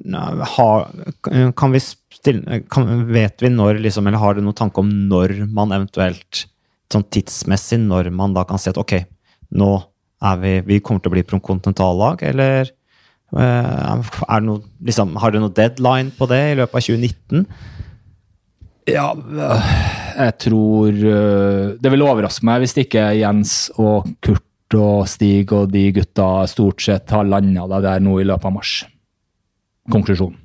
[1.58, 5.34] kan vi stille, kan, vet vi når, liksom, eller har du noen tanke om når
[5.50, 6.44] man eventuelt,
[6.94, 9.00] sånn tidsmessig, når man da kan si at ok,
[9.58, 9.72] nå
[10.22, 15.34] er vi Vi kommer til å bli kontinentallag, eller eh, er det noe, liksom, har
[15.34, 17.48] du noen deadline på det i løpet av 2019?
[18.92, 19.08] Ja,
[20.18, 20.96] jeg tror
[21.82, 24.46] Det vil overraske meg hvis ikke Jens og Kurt
[24.78, 28.74] og Stig og de gutta stort sett har landa der nå i løpet av mars.
[29.92, 30.36] Konklusjon.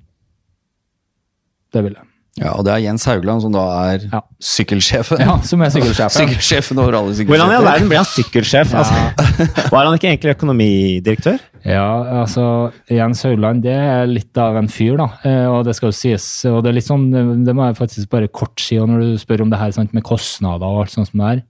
[1.74, 2.06] Det vil jeg.
[2.36, 3.62] Ja, og det er Jens Haugland som da
[3.94, 4.18] er ja.
[4.44, 5.22] sykkelsjefen.
[5.24, 6.16] Ja, som er sykkelsjefen.
[6.20, 7.32] sykkelsjefen over alle sykkelsjefer.
[7.32, 8.74] Hvordan i all verden ble han sykkelsjef?
[8.74, 8.82] Ja.
[8.82, 11.38] Altså, var han ikke egentlig økonomidirektør?
[11.64, 11.86] Ja,
[12.20, 12.44] altså
[12.92, 15.08] Jens Haugland det er litt av en fyr, da.
[15.24, 16.28] Eh, og det skal jo sies.
[16.50, 17.08] Og det er litt sånn,
[17.46, 20.04] det må jeg faktisk bare kort si når du spør om det her sant, med
[20.04, 21.44] kostnader og alt sånt som det er.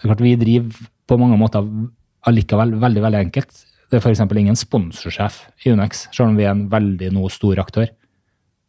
[0.00, 1.66] Det er klart Vi driver på mange måter
[2.28, 3.64] allikevel veldig veldig enkelt.
[3.90, 4.22] Det er f.eks.
[4.22, 7.88] ingen sponsorsjef i Unex, selv om vi er en veldig nå stor aktør.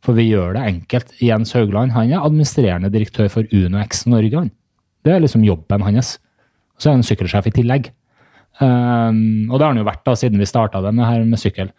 [0.01, 1.13] For vi gjør det enkelt.
[1.21, 4.47] Jens Haugland han er administrerende direktør for UnoX Norge.
[5.05, 6.15] Det er liksom jobben hans.
[6.81, 7.91] Så er han sykkelsjef i tillegg.
[8.61, 11.41] Um, og det har han jo vært da, siden vi starta det med, her med
[11.41, 11.69] sykkel.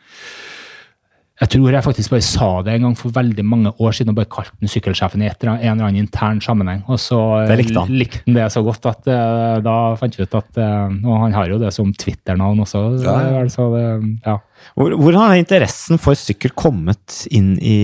[1.42, 4.18] Jeg tror jeg faktisk bare sa det en gang for veldig mange år siden og
[4.20, 6.85] bare kalte den sykkelsjefen i en eller annen intern sammenheng.
[6.87, 7.18] Og så
[7.50, 7.96] likte han.
[7.98, 11.35] likte han det så godt at uh, da fant vi ut at uh, Og han
[11.35, 12.83] har jo det som Twitter-navn også.
[13.02, 13.16] Ja.
[13.40, 13.83] Altså, det,
[14.22, 14.37] ja.
[14.78, 17.81] Hvor, hvor, har interessen for sykkel kommet inn i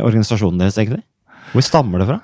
[0.00, 1.04] organisasjonen deres, egentlig?
[1.52, 2.18] Hvor stammer det fra?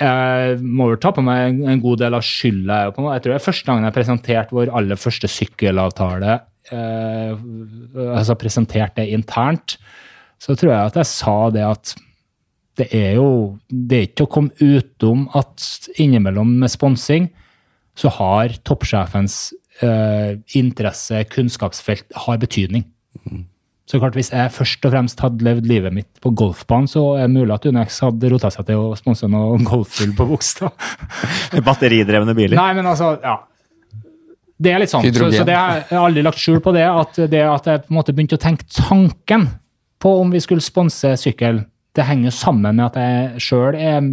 [0.00, 2.78] Jeg må vel ta på meg en god del av skylda.
[2.86, 6.38] Jeg tror det er første gangen jeg presenterte vår aller første sykkelavtale
[6.74, 7.34] eh,
[8.16, 9.76] altså presentert det internt,
[10.40, 11.94] så tror jeg at jeg sa det at
[12.78, 17.26] det er jo Det er ikke til å komme utom at innimellom med sponsing
[17.98, 19.50] så har toppsjefens
[19.84, 22.86] eh, interesse, kunnskapsfelt, har betydning.
[23.26, 23.42] Mm.
[23.90, 27.26] Så klart, Hvis jeg først og fremst hadde levd livet mitt på golfbanen, så er
[27.26, 30.70] det mulig at Unex hadde rota seg til å sponse noe golfhull på Bogstad.
[31.68, 32.54] Batteridrevne biler?
[32.54, 33.40] Nei, men altså, ja.
[34.60, 35.06] Det er litt sånn.
[35.08, 36.84] Så, så, det har jeg aldri lagt skjul på det.
[36.84, 39.48] At, det at jeg på en måte begynte å tenke tanken
[40.00, 41.62] på om vi skulle sponse sykkel,
[41.96, 44.04] det henger sammen med at jeg sjøl er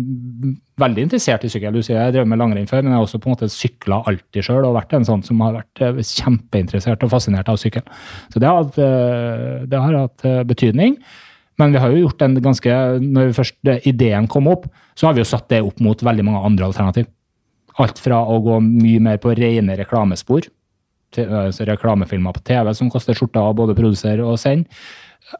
[0.81, 1.75] veldig interessert i sykkel.
[1.75, 3.99] Du sier jeg drev med langrenn før, men jeg har også på en måte sykla
[4.09, 7.85] alltid sjøl og vært en sånn som har vært eh, kjempeinteressert og fascinert av sykkel.
[8.33, 8.79] Så det har, hatt,
[9.69, 10.97] det har hatt eh, betydning.
[11.57, 15.23] Men vi har jo gjort en ganske Når først ideen kom opp, så har vi
[15.23, 17.09] jo satt det opp mot veldig mange andre alternativ.
[17.81, 20.47] Alt fra å gå mye mer på rene reklamespor,
[21.13, 24.67] til, altså reklamefilmer på TV som koster skjorta å både produsere og sende,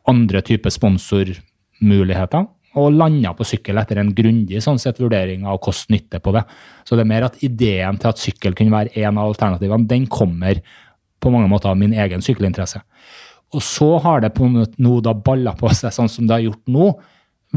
[0.07, 2.47] andre typer sponsormuligheter,
[2.77, 6.43] og landa på sykkel etter en grundig sånn sett vurdering av kost-nytte på det.
[6.85, 10.05] Så det er mer at ideen til at sykkel kunne være en av alternativene, den
[10.11, 10.61] kommer
[11.17, 12.83] på mange måter av min egen sykkelinteresse.
[13.55, 16.65] Og så har det på noe da balla på seg sånn som det har gjort
[16.69, 16.91] nå,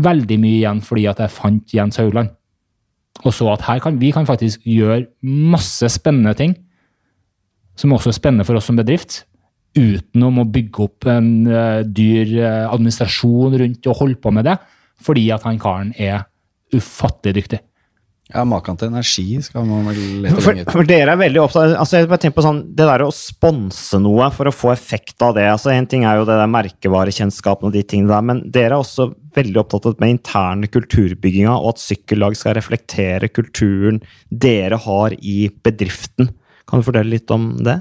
[0.01, 2.31] veldig mye igjen fordi at jeg fant Jens Haugland
[3.27, 6.55] og så at her kan vi kan faktisk gjøre masse spennende ting,
[7.77, 9.25] som også er spennende for oss som bedrift,
[9.77, 14.57] uten å bygge opp en uh, dyr uh, administrasjon rundt og holde på med det,
[15.01, 16.25] fordi at han karen er
[16.75, 17.61] ufattelig dyktig.
[18.31, 21.99] Ja, Maken til energi skal man vel lete For, for dere er veldig opptatt altså
[21.99, 25.35] jeg bare tenker på sånn, Det der å sponse noe for å få effekt av
[25.39, 28.77] det altså En ting er jo det der merkevarekjennskapen og de tingene der, men dere
[28.77, 34.01] er også veldig opptatt med interne kulturbygginga, og at sykkellag skal reflektere kulturen
[34.31, 36.33] dere har i bedriften.
[36.67, 37.79] Kan du fortelle litt om det?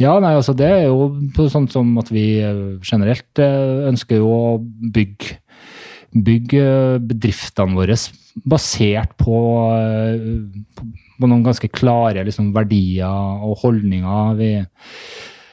[0.00, 1.12] Ja, nei, altså det er jo
[1.52, 5.36] sånn som at vi eh, generelt eh, ønsker jo å bygge,
[6.14, 6.64] bygge
[7.04, 7.98] bedriftene våre
[8.42, 9.36] basert på,
[9.78, 10.24] eh,
[11.18, 14.34] på, noen ganske klare liksom, verdier og holdninger.
[14.38, 14.50] Vi,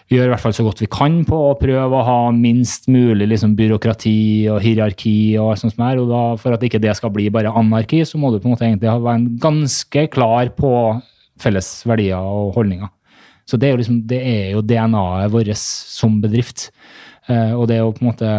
[0.10, 2.90] vi gjør i hvert fall så godt vi kan på å prøve å ha minst
[2.92, 5.38] mulig liksom, byråkrati og hierarki.
[5.38, 8.02] og alt sånt som er, og da, For at ikke det skal bli bare anarki,
[8.06, 10.74] så må du på en måte egentlig være ganske klar på
[11.42, 12.90] felles verdier og holdninger.
[13.50, 14.02] Så det er jo, liksom,
[14.56, 16.70] jo DNA-et vårt som bedrift.
[17.30, 18.30] Eh, og det å på en måte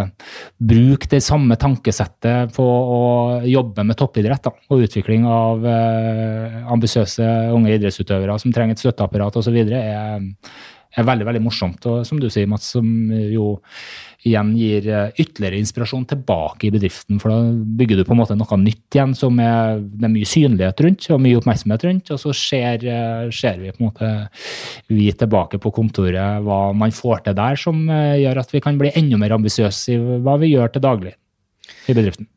[0.58, 3.02] bruke det samme tankesettet på å
[3.46, 9.38] jobbe med toppidrett da, og utvikling av eh, ambisiøse unge idrettsutøvere som trenger et støtteapparat
[9.38, 10.26] osv., er,
[10.92, 11.86] er veldig veldig morsomt.
[11.86, 13.54] Og som du sier, Mats, som jo
[14.26, 17.18] igjen gir eh, ytterligere inspirasjon tilbake i bedriften.
[17.22, 17.38] For da
[17.80, 21.08] bygger du på en måte noe nytt igjen som er, det er mye synlighet rundt
[21.10, 22.12] og mye oppmerksomhet rundt.
[22.14, 24.12] Og så ser, eh, ser vi på en måte
[24.92, 28.78] vi tilbake på kontoret hva man får til der som eh, gjør at vi kan
[28.78, 31.16] bli enda mer ambisiøse i hva vi gjør til daglig
[31.88, 32.30] i bedriften.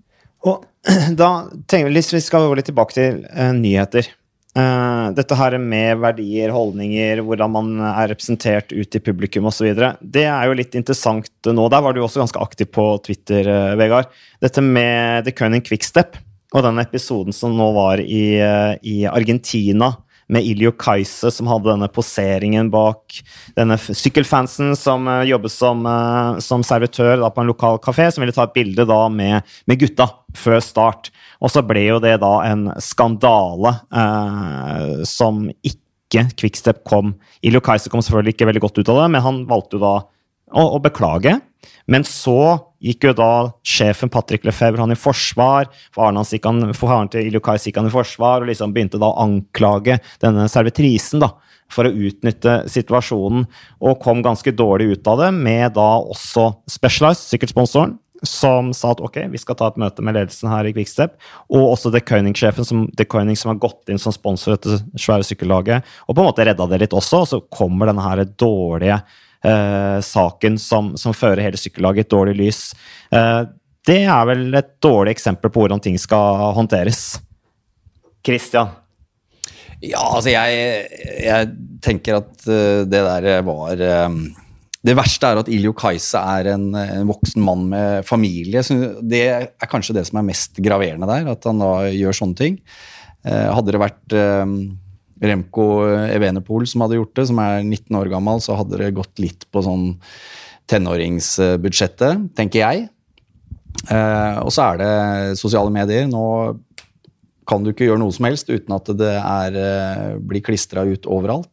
[0.45, 0.65] Og
[1.21, 1.31] da
[1.65, 4.09] tenker vi, hvis vi skal gå litt tilbake til uh, nyheter.
[4.55, 9.73] Eh, dette her med verdier, holdninger, hvordan man er representert ut i publikum osv.
[9.99, 11.65] Det er jo litt interessant nå.
[11.71, 14.07] Der var du også ganske aktiv på Twitter, uh, Vegard.
[14.43, 16.15] Dette med The Cunning Quickstep
[16.55, 19.91] og den episoden som nå var i, uh, i Argentina
[20.31, 23.19] med Iljo Kajse, som hadde denne poseringen bak
[23.57, 28.25] denne sykkelfansen som uh, jobber som, uh, som servitør da, på en lokal kafé, som
[28.25, 31.11] ville ta et bilde da med, med gutta før start.
[31.43, 35.81] Og så ble jo det da en skandale uh, som ikke
[36.39, 39.75] Quickstep kom Iljo Kajse kom selvfølgelig ikke veldig godt ut av det, men han valgte
[39.75, 39.95] jo da
[40.53, 41.33] å, å beklage.
[41.91, 42.37] Men så
[42.85, 43.31] gikk jo da
[43.65, 45.69] sjefen Patrick Lefebvre han i forsvar.
[45.95, 49.09] Faren, hans gikk han, faren til Ilukai gikk han i forsvar og liksom begynte da
[49.09, 51.33] å anklage denne servitrisen da,
[51.71, 53.47] for å utnytte situasjonen,
[53.81, 59.01] og kom ganske dårlig ut av det, med da også Specialized, sykkelsponsoren, som sa at
[59.03, 61.17] ok, vi skal ta et møte med ledelsen her i Quickstep,
[61.51, 65.25] og også The Coining-sjefen, som, The Koenig som har gått inn som sponsor etter svære
[65.27, 69.01] sykkellaget, og på en måte redda det litt også, og så kommer denne her dårlige
[69.45, 72.61] eh, saken som, som fører hele sykkellaget i et dårlig lys.
[73.13, 73.43] Eh,
[73.85, 77.19] det er vel et dårlig eksempel på hvordan ting skal håndteres.
[78.25, 78.73] Christian?
[79.83, 80.87] Ja, altså jeg,
[81.21, 81.51] jeg
[81.83, 84.17] tenker at eh, det der var eh,
[84.85, 88.63] Det verste er at Iljo Kajsa er en, en voksen mann med familie.
[88.65, 92.39] Så det er kanskje det som er mest graverende der, at han da gjør sånne
[92.41, 92.59] ting.
[93.25, 94.17] Eh, hadde det vært
[95.29, 95.65] Remco
[96.07, 99.47] Evenepool som hadde gjort det, som er 19 år gammel, så hadde det gått litt
[99.51, 99.95] på sånn
[100.71, 102.87] tenåringsbudsjettet, tenker jeg.
[103.91, 104.93] Eh, og så er det
[105.39, 106.07] sosiale medier.
[106.09, 106.25] Nå
[107.45, 111.05] kan du ikke gjøre noe som helst uten at det er, eh, blir klistra ut
[111.05, 111.51] overalt.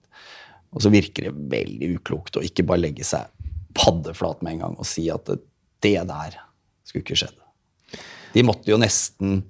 [0.72, 3.28] Og så virker det veldig uklokt å ikke bare legge seg
[3.76, 6.38] paddeflat med en gang og si at det der
[6.84, 7.36] skulle ikke skjedd.
[8.32, 9.42] De måtte jo nesten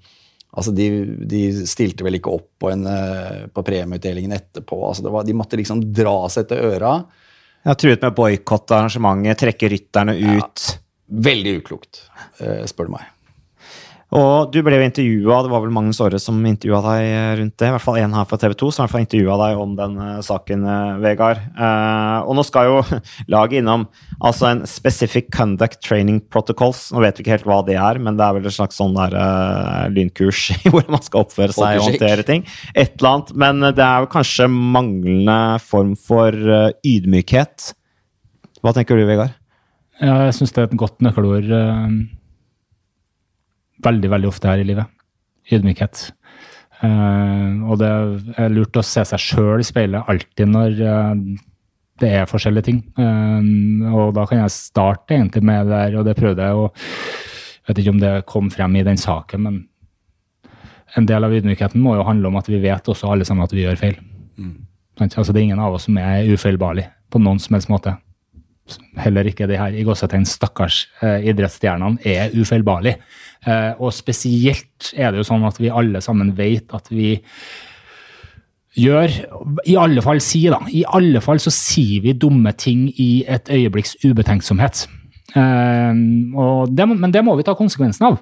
[0.53, 0.87] Altså, de,
[1.29, 4.77] de stilte vel ikke opp på, en, eh, på premieutdelingen etterpå.
[4.89, 6.99] Altså, det var, de måtte liksom dra seg til øra.
[7.63, 10.67] Jeg har truet med boikott av arrangementet, trekke rytterne ut.
[11.25, 12.03] Veldig uklokt,
[12.43, 13.09] eh, spør du meg.
[14.13, 17.55] Og du ble jo intervjua, det var vel Magnus Aare som intervjua deg eh, rundt
[17.57, 17.69] det.
[17.71, 19.73] I hvert fall en her fra TV 2 som i hvert fall intervjua deg om
[19.79, 21.41] den eh, saken, eh, Vegard.
[21.57, 23.01] Eh, og nå skal jo
[23.35, 23.87] laget innom
[24.21, 26.91] altså en Specific Conduct Training Protocols.
[26.93, 28.93] Nå vet vi ikke helt hva det er, men det er vel et slags sånn
[28.99, 32.45] der eh, lynkurs i hvordan man skal oppføre seg og håndtere ting.
[32.75, 33.37] Et eller annet.
[33.47, 36.37] Men det er jo kanskje manglende form for
[36.85, 37.73] ydmykhet.
[38.63, 39.39] Hva tenker du, Vegard?
[40.03, 41.97] Ja, jeg syns det er et godt nøkkelord eh,
[43.85, 44.91] veldig, veldig ofte her i livet.
[45.53, 46.11] Ydmykhet.
[46.83, 47.89] Uh, og det
[48.43, 51.13] er lurt å se seg sjøl i speilet alltid når uh,
[52.03, 52.81] det er forskjellige ting.
[52.99, 56.59] Uh, og da kan jeg starte egentlig med det der, og det prøvde jeg.
[56.59, 59.61] å vet ikke om det kom frem i den saken, men
[60.99, 63.55] en del av ydmykheten må jo handle om at vi vet også alle sammen at
[63.55, 64.01] vi gjør feil.
[64.37, 64.57] Mm.
[65.07, 67.95] Altså, det er ingen av oss som er ufeilbarlig på noen som helst måte
[69.01, 73.01] heller ikke de her i gåsetegn stakkars idrettsstjernene er ufeilbarlige.
[73.43, 77.17] Eh, og spesielt er det jo sånn at vi alle sammen vet at vi
[78.79, 79.11] gjør
[79.69, 80.61] I alle fall si, da.
[80.71, 84.87] I alle fall så sier vi dumme ting i et øyeblikks ubetenksomhet.
[85.35, 85.91] Eh,
[86.71, 88.21] det, men det må vi ta konsekvensen av.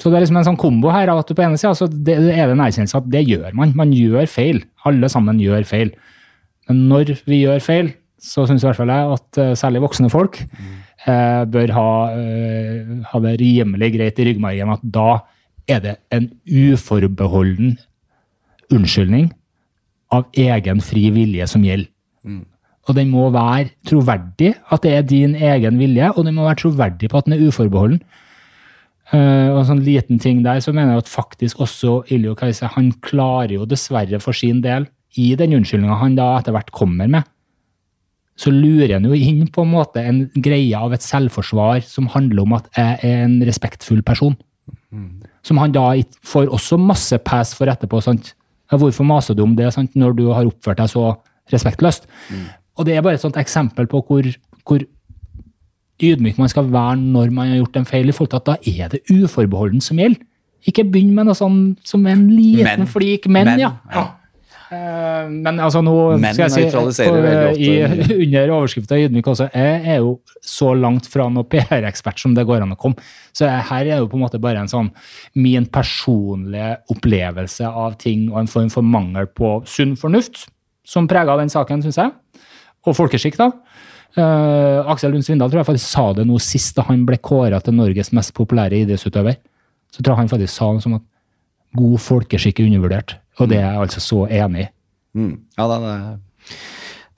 [0.00, 2.14] Så det er liksom en sånn kombo her at du på ene sida så det,
[2.16, 3.74] er det en erkjennelse at det gjør man.
[3.76, 4.62] Man gjør feil.
[4.88, 5.92] Alle sammen gjør feil.
[6.70, 7.90] Men når vi gjør feil,
[8.20, 12.94] så syns i hvert fall jeg at uh, særlig voksne folk uh, bør ha, uh,
[13.10, 15.10] ha, det rimelig greit i ryggmargen at da
[15.70, 17.76] er det en uforbeholden
[18.74, 19.30] unnskyldning
[20.14, 21.90] av egen fri vilje som gjelder.
[22.26, 22.44] Mm.
[22.88, 26.62] Og den må være troverdig, at det er din egen vilje, og den må være
[26.64, 28.00] troverdig på at den er uforbeholden.
[29.10, 32.68] Uh, og en sånn liten ting der, så mener jeg at faktisk også Iljo Kajse
[32.76, 34.86] han klarer jo dessverre for sin del,
[35.18, 37.26] i den unnskyldninga han da etter hvert kommer med,
[38.40, 42.46] så lurer han jo inn på en måte en greie av et selvforsvar som handler
[42.46, 44.36] om at jeg er en respektfull person.
[44.90, 45.20] Mm.
[45.44, 45.90] Som han da
[46.26, 48.00] får også masse pass for etterpå.
[48.04, 48.32] sant?
[48.70, 51.12] Hvorfor maser du om det sant, når du har oppført deg så
[51.52, 52.08] respektløst?
[52.30, 52.46] Mm.
[52.78, 54.30] Og det er bare et sånt eksempel på hvor,
[54.64, 54.86] hvor
[56.00, 58.56] ydmyk man skal være når man har gjort en feil, i forhold til at da
[58.84, 60.22] er det uforbeholden som gjelder.
[60.68, 63.28] Ikke begynn med noe sånn som en liten men, flik.
[63.28, 63.70] Men, men ja.
[63.92, 64.06] ja.
[64.70, 67.14] Uh, men altså nå men, skal jeg si, på,
[67.58, 67.70] i,
[68.22, 70.12] under overskrifta 'ydmyk' også, jeg er jo
[70.46, 73.02] så langt fra noen PR-ekspert som det går an å komme.
[73.34, 74.92] Så her er jo på en måte bare en sånn
[75.34, 80.46] min personlige opplevelse av ting og en form for mangel på sunn fornuft
[80.86, 82.14] som prega den saken, syns jeg.
[82.86, 83.50] Og folkeskikk, da.
[84.18, 87.60] Uh, Aksel Lund Svindal tror jeg faktisk sa det noe sist da han ble kåra
[87.62, 89.38] til Norges mest populære idrettsutøver.
[89.90, 91.06] Så tror jeg han faktisk sa noe som at
[91.78, 93.18] god folkeskikk er undervurdert.
[93.40, 94.68] Og det er jeg altså så enig i.
[95.18, 95.32] Mm.
[95.58, 96.56] Ja, det, det.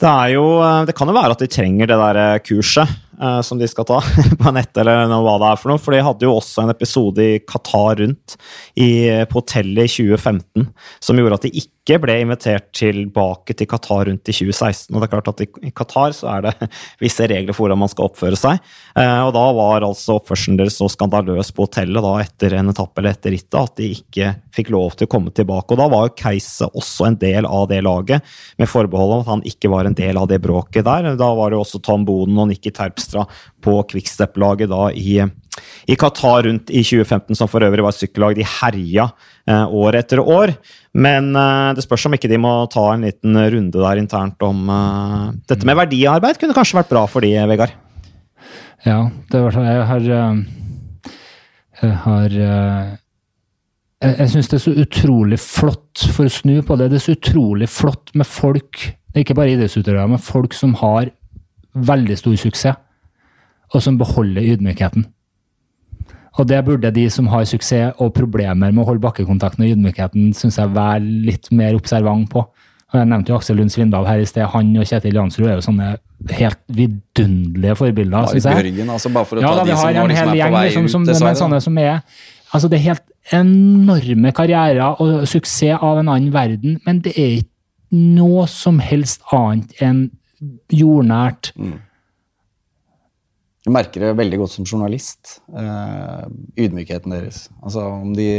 [0.01, 2.95] det er jo eh, Det kan jo være at de trenger det der eh, kurset
[3.21, 4.01] uh, som de skal ta
[4.43, 5.83] på nett, eller hva det er for noe.
[5.83, 8.37] For de hadde jo også en episode i Qatar rundt
[8.75, 8.91] i,
[9.29, 10.69] på hotellet i 2015
[11.03, 14.93] som gjorde at de ikke ble invitert tilbake til Qatar rundt i 2016.
[14.93, 16.69] Og det er klart at i Qatar så er det
[17.03, 18.61] visse regler for hvordan man skal oppføre seg.
[18.99, 23.03] Eh, og da var altså oppførselen deres så skandaløs på hotellet da etter en etappe
[23.03, 25.75] eller etter rittet at de ikke fikk lov til å komme tilbake.
[25.75, 28.23] Og da var jo Keise også en del av det laget,
[28.61, 31.13] med forbehold om at han ikke var en del av det bråket der.
[31.19, 32.73] Da var det også Tom Boden og Nikki
[33.03, 33.27] Terpstra
[33.63, 35.23] på Quickstep-laget da i
[35.87, 39.09] i Qatar rundt i 2015, som for øvrig var et sykkellag de herja
[39.51, 40.55] eh, år etter år.
[40.95, 44.71] Men eh, det spørs om ikke de må ta en liten runde der internt om
[44.73, 47.75] eh, Dette med verdiarbeid kunne kanskje vært bra for de, Vegard?
[48.87, 50.09] Ja, det var sånn Jeg har
[51.83, 52.39] Jeg har
[54.03, 57.05] jeg, jeg syns det er så utrolig flott, for å snu på det, det er
[57.05, 58.81] så utrolig flott med folk,
[59.15, 61.13] ikke bare idrettsutøvere, men folk som har
[61.73, 62.81] veldig stor suksess,
[63.73, 65.07] og som beholder ydmykheten.
[66.41, 70.31] Og det burde de som har suksess og problemer med å holde bakkekontakten og ydmykheten,
[70.37, 72.47] synes jeg være litt mer observant på.
[72.93, 74.45] Og Jeg nevnte jo Aksel Lund Svindal her i sted.
[74.53, 75.95] Han og Kjetil Jansrud er jo sånne
[76.33, 78.29] helt vidunderlige forbilder.
[78.29, 80.67] Marit Bjørgen, altså bare for å ja, ta de som, har liksom er på vei
[80.69, 81.39] liksom, som, ut, dessverre.
[81.41, 82.03] Sånne som er,
[82.53, 87.39] altså Det er helt enorme karrierer og suksess av en annen verden, men det er
[87.41, 87.49] ikke
[87.93, 90.07] noe som helst annet enn
[90.73, 91.53] jordnært.
[91.61, 91.81] Mm
[93.63, 95.37] jeg merker det veldig godt som journalist.
[95.55, 96.27] Uh,
[96.59, 97.45] ydmykheten deres.
[97.63, 98.31] Altså Om de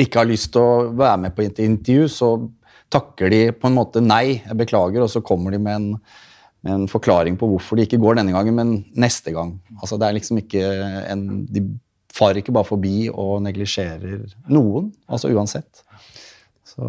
[0.00, 2.30] ikke har lyst til å være med på intervju, så
[2.94, 5.88] takker de på en måte nei, jeg beklager, og så kommer de med en,
[6.66, 9.56] med en forklaring på hvorfor de ikke går denne gangen, men neste gang.
[9.80, 10.62] Altså det er liksom ikke
[11.10, 11.64] en, De
[12.14, 14.22] farer ikke bare forbi og neglisjerer
[14.54, 15.83] noen, altså uansett.
[16.74, 16.86] Så,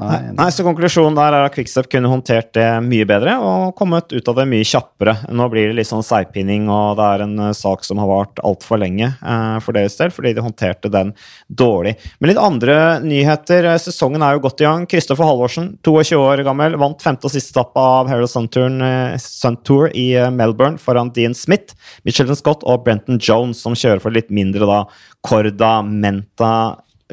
[0.00, 4.14] nei, nei, så konklusjonen der er at Quickstep kunne håndtert det mye bedre og kommet
[4.14, 5.12] ut av det mye kjappere.
[5.36, 8.40] Nå blir det litt sånn seigpining, og det er en uh, sak som har vart
[8.40, 11.12] altfor lenge eh, for deres del, fordi de håndterte den
[11.48, 11.92] dårlig.
[12.16, 13.68] Men litt andre nyheter.
[13.74, 14.88] Eh, sesongen er jo godt i gang.
[14.88, 19.12] Kristoffer Halvorsen, 22 år gammel, vant femte og siste etappe av Harold Sun Tour, uh,
[19.20, 21.76] Sun Tour i Melbourne foran Dean Smith,
[22.08, 24.82] Michelin Scott og Brenton Jones, som kjører for litt mindre da
[25.26, 26.56] Corda Menta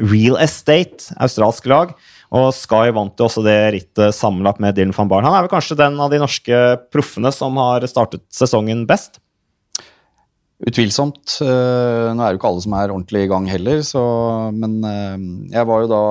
[0.02, 1.94] Real Estate, australsk lag.
[2.34, 5.28] Og Sky vant jo også det rittet sammenlagt med Dylan van Barn.
[5.28, 6.62] Han er vel kanskje den av de norske
[6.94, 9.20] proffene som har startet sesongen best?
[10.64, 11.36] Utvilsomt.
[11.44, 14.02] Eh, nå er jo ikke alle som er ordentlig i gang heller, så,
[14.56, 15.28] men eh,
[15.58, 16.04] jeg var jo da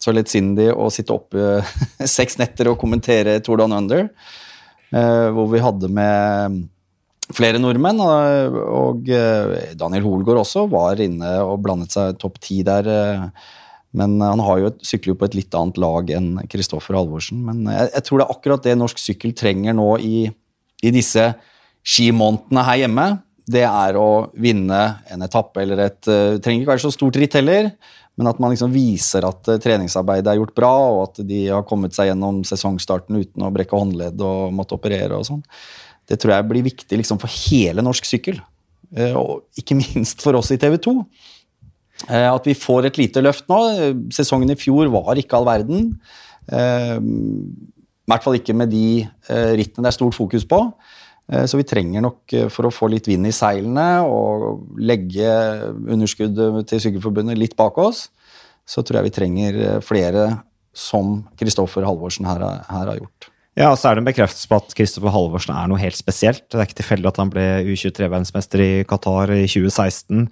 [0.00, 1.58] så lettsindig å sitte oppe
[2.16, 4.06] seks netter og kommentere Tour Down Under,
[4.94, 6.62] eh, hvor vi hadde med
[7.34, 8.00] flere nordmenn.
[8.00, 12.86] Og, eh, Daniel Hoelgaard også var inne og blandet seg topp ti der.
[12.86, 13.28] Eh,
[13.96, 17.42] men han har jo et, sykler jo på et litt annet lag enn Kristoffer Halvorsen.
[17.46, 20.26] Men jeg, jeg, tror det er akkurat det norsk sykkel trenger nå i,
[20.84, 21.30] i disse
[21.86, 23.06] skimånedene her hjemme.
[23.46, 27.36] Det er å vinne en etappe eller et uh, Trenger ikke være så stort ritt
[27.38, 27.70] heller,
[28.18, 31.94] men at man liksom viser at treningsarbeidet er gjort bra, og at de har kommet
[31.94, 35.44] seg gjennom sesongstarten uten å brekke håndledd og måtte operere og sånn.
[36.06, 38.38] Det tror jeg blir viktig liksom, for hele norsk sykkel.
[38.94, 40.98] Eh, og ikke minst for oss i TV 2.
[42.10, 43.60] Eh, at vi får et lite løft nå.
[44.14, 45.90] Sesongen i fjor var ikke all verden.
[46.46, 50.60] Eh, I hvert fall ikke med de rittene det er stort fokus på.
[51.26, 55.26] Så vi trenger nok for å få litt vind i seilene og legge
[55.74, 58.04] underskuddet til Sykkelforbundet litt bak oss,
[58.62, 60.28] så tror jeg vi trenger flere
[60.70, 63.26] som Kristoffer Halvorsen her, her har gjort.
[63.56, 66.42] Ja, og så er det en bekreftelse på at Kristoffer Halvorsen er noe helt spesielt.
[66.52, 70.26] Det er ikke tilfeldig at han ble U23-verdensmester i Qatar i 2016.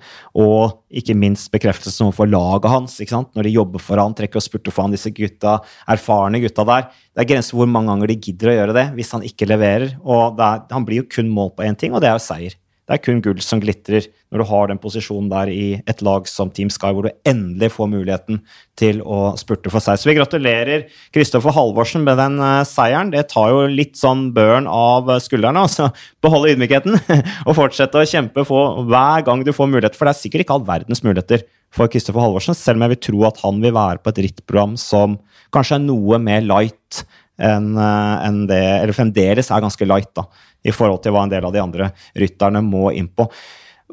[0.44, 2.98] Og ikke minst bekreftelsen overfor laget hans.
[3.00, 3.30] ikke sant?
[3.32, 5.56] Når de jobber for han, trekker og spurter for han, disse gutta,
[5.96, 6.90] erfarne gutta der.
[7.16, 9.96] Det er grenser hvor mange ganger de gidder å gjøre det hvis han ikke leverer.
[10.04, 12.60] Og er, han blir jo kun målt på én ting, og det er jo seier.
[12.84, 16.26] Det er kun gull som glitrer når du har den posisjonen der i et lag
[16.28, 18.42] som Team Sky, hvor du endelig får muligheten
[18.76, 19.96] til å spurte for seg.
[19.96, 23.14] Så vi gratulerer Kristoffer Halvorsen med den uh, seieren.
[23.14, 25.64] Det tar jo litt sånn børen av skuldrene.
[25.64, 25.88] altså
[26.24, 27.00] Beholde ydmykheten
[27.48, 29.96] og fortsette å kjempe for hver gang du får mulighet.
[29.96, 33.04] For det er sikkert ikke all verdens muligheter for Kristoffer Halvorsen, selv om jeg vil
[33.08, 35.16] tro at han vil være på et rittprogram som
[35.54, 37.06] kanskje er noe mer light
[37.42, 40.28] enn uh, en det Eller fremdeles er ganske light, da
[40.64, 43.28] i forhold til hva en del av de andre rytterne må inn på.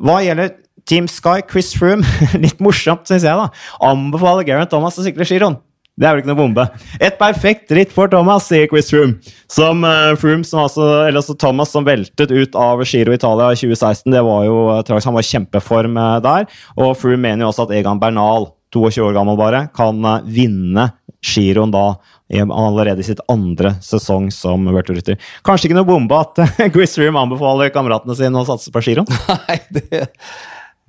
[0.02, 0.56] Hva gjelder
[0.90, 2.06] Team Sky, Chris Froome,
[2.44, 3.52] litt morsomt, syns jeg, da.
[3.86, 5.60] Anbefaler Geraint Thomas å sykle giroen.
[6.00, 6.64] Det er vel ikke noe bombe.
[7.04, 9.20] Et perfekt ritt for Thomas, sier Chris Froome.
[9.52, 13.60] Som uh, Froome, som altså, eller altså Thomas som veltet ut av Giro Italia i
[13.60, 14.08] 2016.
[14.14, 16.48] Det var jo uh, Han var kjempeform uh, der.
[16.80, 20.88] Og Froome mener jo også at Egan Bernal, 22 år gammel bare, kan uh, vinne
[21.22, 21.86] giroen da
[22.32, 25.02] allerede i sitt andre sesong som Virtual
[25.46, 26.42] Kanskje ikke noe bombe at
[26.74, 29.10] Chris Room anbefaler kameratene sine å satse på giroen?
[29.48, 30.06] Nei, det,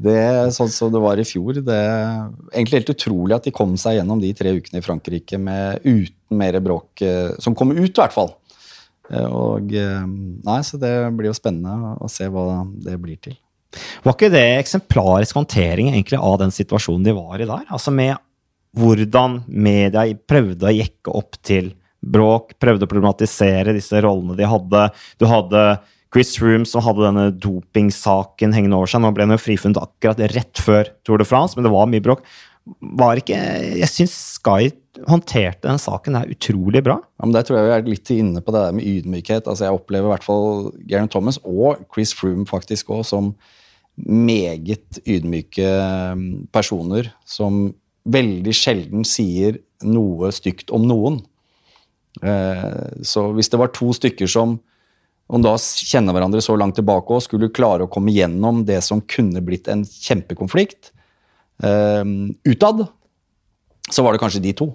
[0.03, 1.61] det er sånn som det var i fjor.
[1.63, 5.39] Det er egentlig helt utrolig at de kom seg gjennom de tre ukene i Frankrike
[5.39, 8.33] med, uten mer bråk, eh, som kom ut, i hvert fall.
[9.13, 10.03] Eh, og eh,
[10.47, 13.39] Nei, så det blir jo spennende å se hva det blir til.
[14.05, 17.65] Var ikke det eksemplarisk håndtering egentlig av den situasjonen de var i der?
[17.73, 18.19] Altså med
[18.79, 24.87] hvordan media prøvde å jekke opp til bråk, prøvde å problematisere disse rollene de hadde.
[25.21, 25.65] Du hadde
[26.13, 29.03] Chris Room som hadde denne dopingsaken hengende over seg.
[29.05, 32.05] Nå ble han jo frifunnet akkurat rett før Tour de France, men det var mye
[32.05, 32.25] bråk.
[33.03, 33.39] Var ikke
[33.81, 34.71] Jeg syns Sky
[35.09, 36.99] håndterte den saken her utrolig bra.
[37.01, 39.49] Ja, men Der tror jeg vi er litt inne på det der med ydmykhet.
[39.49, 43.35] Altså Jeg opplever i hvert fall Garen Thomas og Chris Froome faktisk òg som
[43.97, 45.69] meget ydmyke
[46.55, 47.73] personer som
[48.09, 51.21] veldig sjelden sier noe stygt om noen.
[52.23, 54.59] Eh, så hvis det var to stykker som
[55.33, 59.01] om da kjenner hverandre så langt tilbake og skulle klare å komme gjennom det som
[59.01, 60.91] kunne blitt en kjempekonflikt
[61.65, 62.05] uh,
[62.45, 62.83] utad,
[63.89, 64.69] så var det kanskje de to.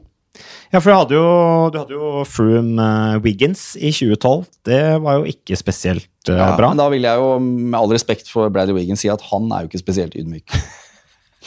[0.71, 1.27] Ja, for du hadde jo,
[1.73, 4.49] du hadde jo Froome uh, Wiggins i 2012.
[4.67, 6.71] Det var jo ikke spesielt uh, ja, bra.
[6.73, 9.63] Men da vil jeg jo med all respekt for Bradley Wiggins si at han er
[9.63, 10.57] jo ikke spesielt ydmyk.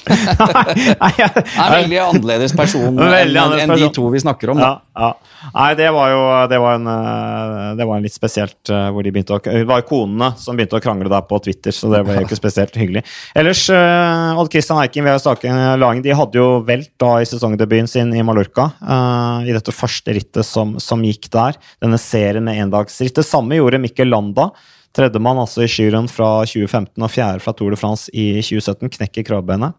[0.08, 4.62] Han er veldig annerledes person enn en de to vi snakker om.
[4.62, 5.10] Ja, ja.
[5.54, 9.04] Nei, det var jo det var en, eh, det var en litt spesielt eh, hvor
[9.04, 12.02] de begynte å Det var konene som begynte å krangle der på Twitter, så det
[12.06, 13.02] var jo ikke spesielt hyggelig.
[13.38, 17.88] Ellers, uh, Odd Christian Eiken ved Staken Lagen de hadde jo velt da i sesongdebuten
[17.90, 18.70] sin i Mallorca.
[18.82, 21.56] Uh, I dette første rittet som, som gikk der.
[21.82, 23.16] Denne serien med endagsritt.
[23.16, 24.50] Det samme gjorde Mikkel Landa.
[24.96, 28.90] Tredjemann altså i Giron fra 2015 og fjerde fra Tour de France i 2017.
[28.98, 29.76] Knekker kravbenet.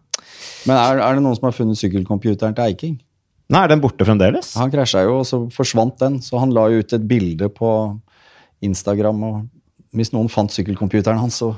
[0.68, 2.94] Men er, er, det noen som har funnet sykkelcomputeren til Eiking?
[3.52, 4.54] Nei, Er den borte fremdeles?
[4.60, 6.20] Han krasja jo, og så forsvant den.
[6.24, 7.72] Så han la jo ut et bilde på
[8.64, 9.26] Instagram.
[9.28, 11.52] og Hvis noen fant sykkelcomputeren hans, så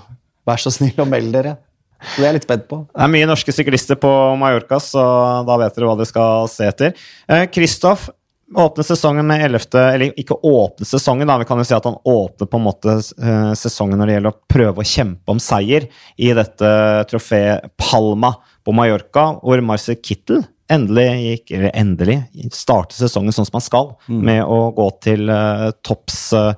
[0.48, 1.56] vær så snill og meld dere.
[2.04, 2.80] Så det er jeg litt spent på.
[2.90, 4.10] Det er mye norske syklister på
[4.40, 5.04] Mallorca, så
[5.46, 7.06] da vet dere hva dere skal se etter.
[7.54, 8.16] Kristoff eh,
[8.56, 9.78] åpner sesongen med 11.
[9.80, 11.38] Eller ikke åpne sesongen, da.
[11.40, 14.34] Vi kan jo si at han åpner på en måte eh, sesongen når det gjelder
[14.34, 16.72] å prøve å kjempe om seier i dette
[17.10, 18.34] trofeet Palma
[18.64, 22.16] på Mallorca, hvor Marcel Kittel endelig gikk Eller endelig
[22.54, 24.20] starte sesongen sånn som man skal, mm.
[24.24, 26.18] med å gå til uh, topps.
[26.32, 26.52] Uh.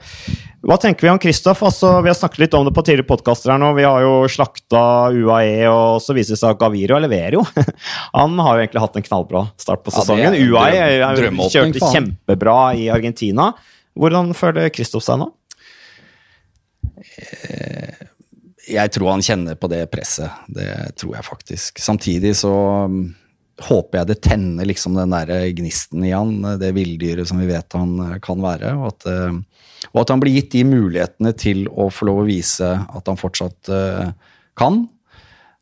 [0.66, 1.62] Hva tenker vi om Kristoff?
[1.66, 3.72] Altså, vi har snakket litt om det på tidligere podkaster her nå.
[3.78, 4.82] Vi har jo slakta
[5.14, 7.44] UAE, og så viser det seg at Gaviro leverer jo.
[8.18, 10.36] han har jo egentlig hatt en knallbra start på sesongen.
[10.38, 13.52] Ja, UAE kjørte kjempebra i Argentina.
[13.96, 15.32] Hvordan føler Kristoff seg nå?
[17.46, 18.06] Eh
[18.66, 20.42] jeg tror han kjenner på det presset.
[20.50, 21.80] Det tror jeg faktisk.
[21.82, 22.52] Samtidig så
[22.90, 23.14] um,
[23.64, 27.76] håper jeg det tenner liksom den der gnisten i han, det villdyret som vi vet
[27.76, 28.74] han uh, kan være.
[28.76, 32.28] Og at, uh, og at, han blir gitt de mulighetene til å få lov å
[32.28, 34.12] vise at han fortsatt uh,
[34.58, 34.84] kan.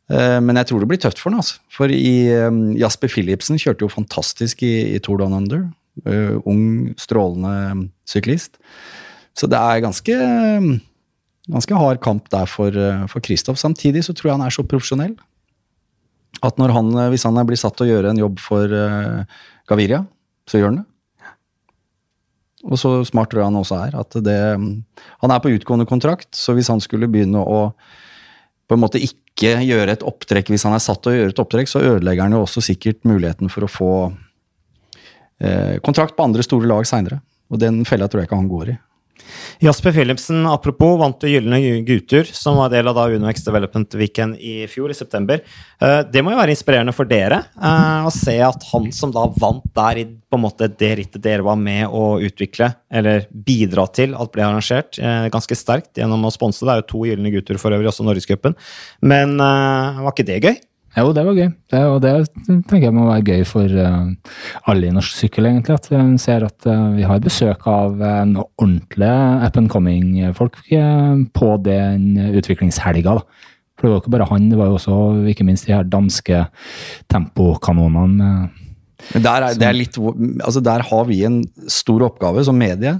[0.05, 1.41] Men jeg tror det blir tøft for han.
[1.41, 1.55] Altså.
[1.73, 2.29] For i,
[2.77, 5.63] Jasper Philipsen kjørte jo fantastisk i, i Tour Down Under.
[6.45, 8.59] Ung, strålende syklist.
[9.33, 10.19] Så det er ganske
[11.49, 13.57] ganske hard kamp der for Kristoff.
[13.57, 15.17] Samtidig så tror jeg han er så profesjonell.
[16.43, 19.23] At han, hvis han blir satt til å gjøre en jobb for uh,
[19.69, 20.03] Gaviria,
[20.49, 20.87] så gjør han det.
[22.65, 23.95] Og så smart tror jeg han også er.
[23.99, 24.39] at det,
[25.21, 27.69] Han er på utgående kontrakt, så hvis han skulle begynne å
[28.65, 31.41] på en måte ikke gjøre et opptrekk hvis han er satt til å gjøre et
[31.43, 33.91] opptrekk, så ødelegger han jo også sikkert muligheten for å få
[35.37, 37.19] eh, kontrakt på andre store lag seinere.
[37.53, 38.77] Og den fella tror jeg ikke han går i.
[39.63, 44.67] Jasper Philipsen, apropos, vant Gylne gutter, som var del av da UnoX Development Weekend i
[44.69, 45.41] fjor, i september.
[45.81, 49.25] Eh, det må jo være inspirerende for dere eh, å se at han som da
[49.39, 53.87] vant der i på en måte det rittet dere var med å utvikle, eller bidra
[53.95, 56.65] til at ble arrangert, eh, ganske sterkt gjennom å sponse.
[56.65, 58.57] Det er jo to Gylne gutter for øvrig, også Norgescupen.
[59.05, 60.57] Men var ikke det gøy?
[60.95, 61.49] Jo, det var gøy.
[61.71, 62.11] Det, og det
[62.69, 64.35] tenker jeg må være gøy for uh,
[64.71, 65.75] alle i norsk sykkel, egentlig.
[65.75, 70.61] At vi ser at uh, vi har besøk av uh, noen ordentlige up and coming-folk
[71.35, 72.05] på den
[72.39, 73.17] utviklingshelga.
[73.19, 73.49] da.
[73.75, 74.99] For det var ikke bare han, det var jo også
[75.33, 76.45] ikke minst de her danske
[77.11, 78.31] tempokanonene.
[79.19, 82.95] Der, er, er litt, altså der har vi en stor oppgave som medie.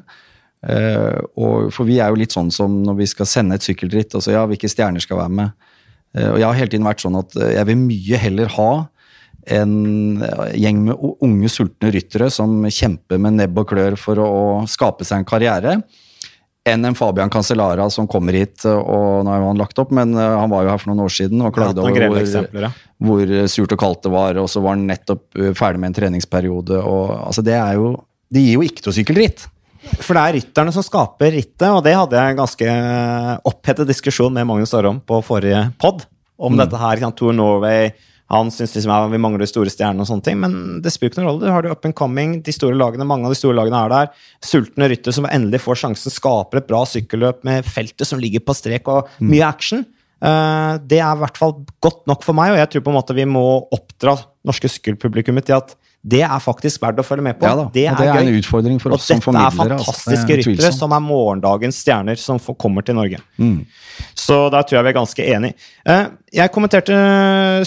[0.65, 4.11] og for vi er jo litt sånn som når vi skal sende et sykkelritt.
[4.13, 5.71] altså ja, Hvilke stjerner skal være med?
[6.15, 8.71] Eh, og jeg har hele tiden vært sånn at eh, jeg vil mye heller ha
[9.55, 9.75] en
[10.57, 14.31] gjeng med unge, sultne ryttere som kjemper med nebb og klør for å
[14.69, 15.75] skape seg en karriere,
[16.65, 20.37] enn en Fabian Cancellara som kommer hit, og nå har han lagt opp, men eh,
[20.39, 22.71] han var jo her for noen år siden og klagde over hvor,
[23.05, 25.27] hvor, surt og kaldt det var, og så var han nettopp
[25.59, 26.81] ferdig med en treningsperiode.
[26.81, 27.93] og altså Det er jo,
[28.33, 29.45] det gir jo ikke noe sykkelritt.
[30.01, 32.75] For det er rytterne som skaper rittet, og det hadde jeg en ganske
[33.51, 36.03] opphetet diskusjon med Magnus Arom på forrige pod
[36.35, 36.59] om mm.
[36.63, 37.05] dette her.
[37.15, 37.93] Tour Norway
[38.33, 41.21] han syns liksom, ja, vi mangler store stjerner og sånne ting, men det spiller ikke
[41.21, 41.45] noen rolle.
[41.45, 43.93] Du har det up and coming, de store lagene, mange av de store lagene er
[43.93, 44.23] der.
[44.41, 48.57] Sultne ryttere som endelig får sjansen, skaper et bra sykkelløp med feltet som ligger på
[48.57, 49.29] strek, og mm.
[49.29, 49.85] mye action.
[50.25, 51.53] Uh, det er i hvert fall
[51.85, 53.45] godt nok for meg, og jeg tror på en måte vi må
[53.77, 54.17] oppdra
[54.47, 55.75] norske sykkelpublikummet til at
[56.05, 57.47] det er faktisk verdt å følge med på.
[57.49, 59.49] Ja, det, er, det er en utfordring for oss som formidlere.
[59.49, 59.93] Og dette er altså.
[59.95, 60.51] fantastiske altså.
[60.51, 63.21] ryttere som er morgendagens stjerner som kommer til Norge.
[63.41, 63.63] Mm.
[64.13, 65.71] Så der tror jeg vi er ganske enige.
[65.89, 66.03] Eh,
[66.37, 66.99] jeg kommenterte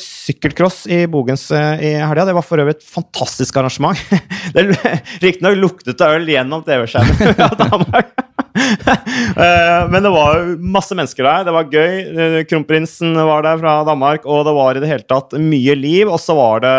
[0.05, 2.29] sykkelcross i Bogens eh, i helga.
[2.29, 3.99] Det var for øvrig et fantastisk arrangement.
[5.25, 8.15] Riktignok luktet det øl gjennom TV-skjermen.
[8.59, 11.45] Eh, men det var masse mennesker der.
[11.47, 12.43] Det var gøy.
[12.51, 16.11] Kronprinsen var der fra Danmark, og det var i det hele tatt mye liv.
[16.11, 16.75] Og så var det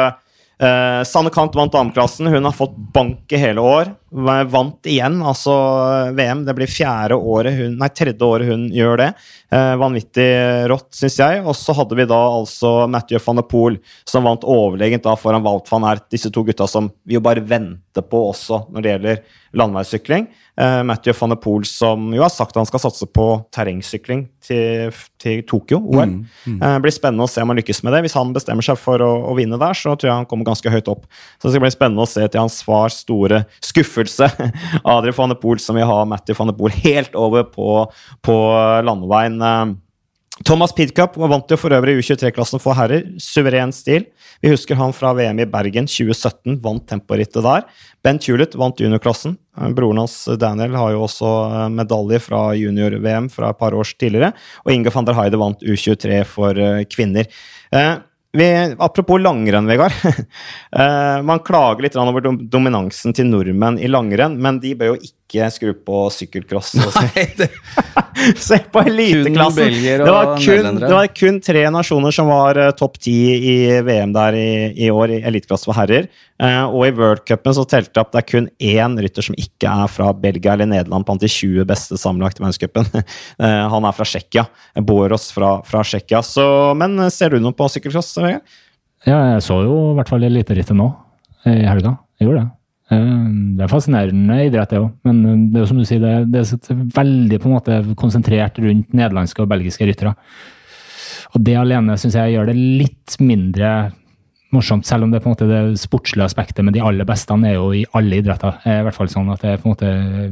[0.60, 2.28] Uh, Sanne Kant vant dameklassen.
[2.28, 3.93] Hun har fått bank i hele år.
[4.49, 5.53] Vant igjen, altså
[6.18, 6.41] VM.
[6.45, 9.07] Det blir fjerde året hun, nei, tredje året hun gjør det.
[9.53, 10.26] Eh, vanvittig
[10.72, 11.43] rått, syns jeg.
[11.45, 13.78] Og så hadde vi da altså Mathieu van der Poel,
[14.10, 16.10] som vant overlegent da foran Walt van Ert.
[16.12, 19.24] Disse to gutta som vi jo bare venter på også når det gjelder
[19.62, 20.28] landeveissykling.
[20.60, 24.26] Uh, Mathieu van der Poel som jo har sagt at han skal satse på terrengsykling
[24.43, 24.91] til,
[25.22, 26.10] til Tokyo, OL.
[26.12, 26.57] Mm, mm.
[26.60, 28.01] Uh, blir spennende å se om han lykkes med det.
[28.03, 30.74] Hvis han bestemmer seg for å, å, vinne der, så tror jeg han kommer ganske
[30.74, 31.07] høyt opp.
[31.38, 34.28] Så det skal bli spennende å se til hans fars store skuffelse.
[34.84, 37.70] Adrian van der Poel, som vil ha Mathieu van der Poel helt over på,
[38.28, 38.39] på
[38.84, 39.39] landeveien.
[39.39, 39.78] Uh,
[40.45, 43.03] Thomas Pidcup vant jo for øvrig U23-klassen for herrer.
[43.19, 44.05] Suveren stil.
[44.39, 47.65] Vi husker han fra VM i Bergen 2017, vant temporittet der.
[48.05, 49.35] Ben Tulet vant juniorklassen.
[49.75, 54.31] Broren hans Daniel har jo også eh, medalje fra junior-VM fra et par år tidligere.
[54.63, 57.27] Og Inge van der Heide vant U23 for eh, kvinner.
[57.75, 57.91] Eh,
[58.39, 59.95] vi, apropos langrenn, Vegard.
[61.25, 65.73] man klager litt over dominansen til nordmenn i langrenn, men de bør jo ikke skru
[65.73, 66.75] på sykkelcross.
[68.49, 69.74] Se på eliteklassen!
[69.84, 69.95] Det,
[70.82, 73.55] det, var kun tre nasjoner som var uh, topp ti i
[73.86, 74.49] VM der i,
[74.86, 76.09] i år, i eliteklasse for herrer.
[76.41, 79.72] Uh, og i worldcupen så telte det opp det er kun én rytter som ikke
[79.72, 82.91] er fra Belgia eller Nederland blant de 20 beste sammenlagt i verdenscupen.
[82.93, 84.45] uh, han er fra Tsjekkia.
[84.86, 86.24] Boros fra, fra Tsjekkia.
[86.80, 88.15] Men ser du noe på sykkelcross?
[88.20, 90.91] Ja, jeg så jo i hvert fall eliterittet nå
[91.47, 91.97] i helga.
[92.20, 92.59] Jeg gjorde det.
[92.89, 94.91] Det er fascinerende idrett, det òg.
[95.05, 98.57] Men det er jo som du sier, det, det er veldig på en måte konsentrert
[98.63, 100.15] rundt nederlandske og belgiske ryttere.
[101.35, 103.91] Og det alene syns jeg gjør det litt mindre
[104.49, 106.63] morsomt, selv om det er på en måte det sportslige aspektet.
[106.65, 108.57] Men de aller beste er jo i alle idretter.
[108.65, 109.91] I hvert fall sånn at jeg på en måte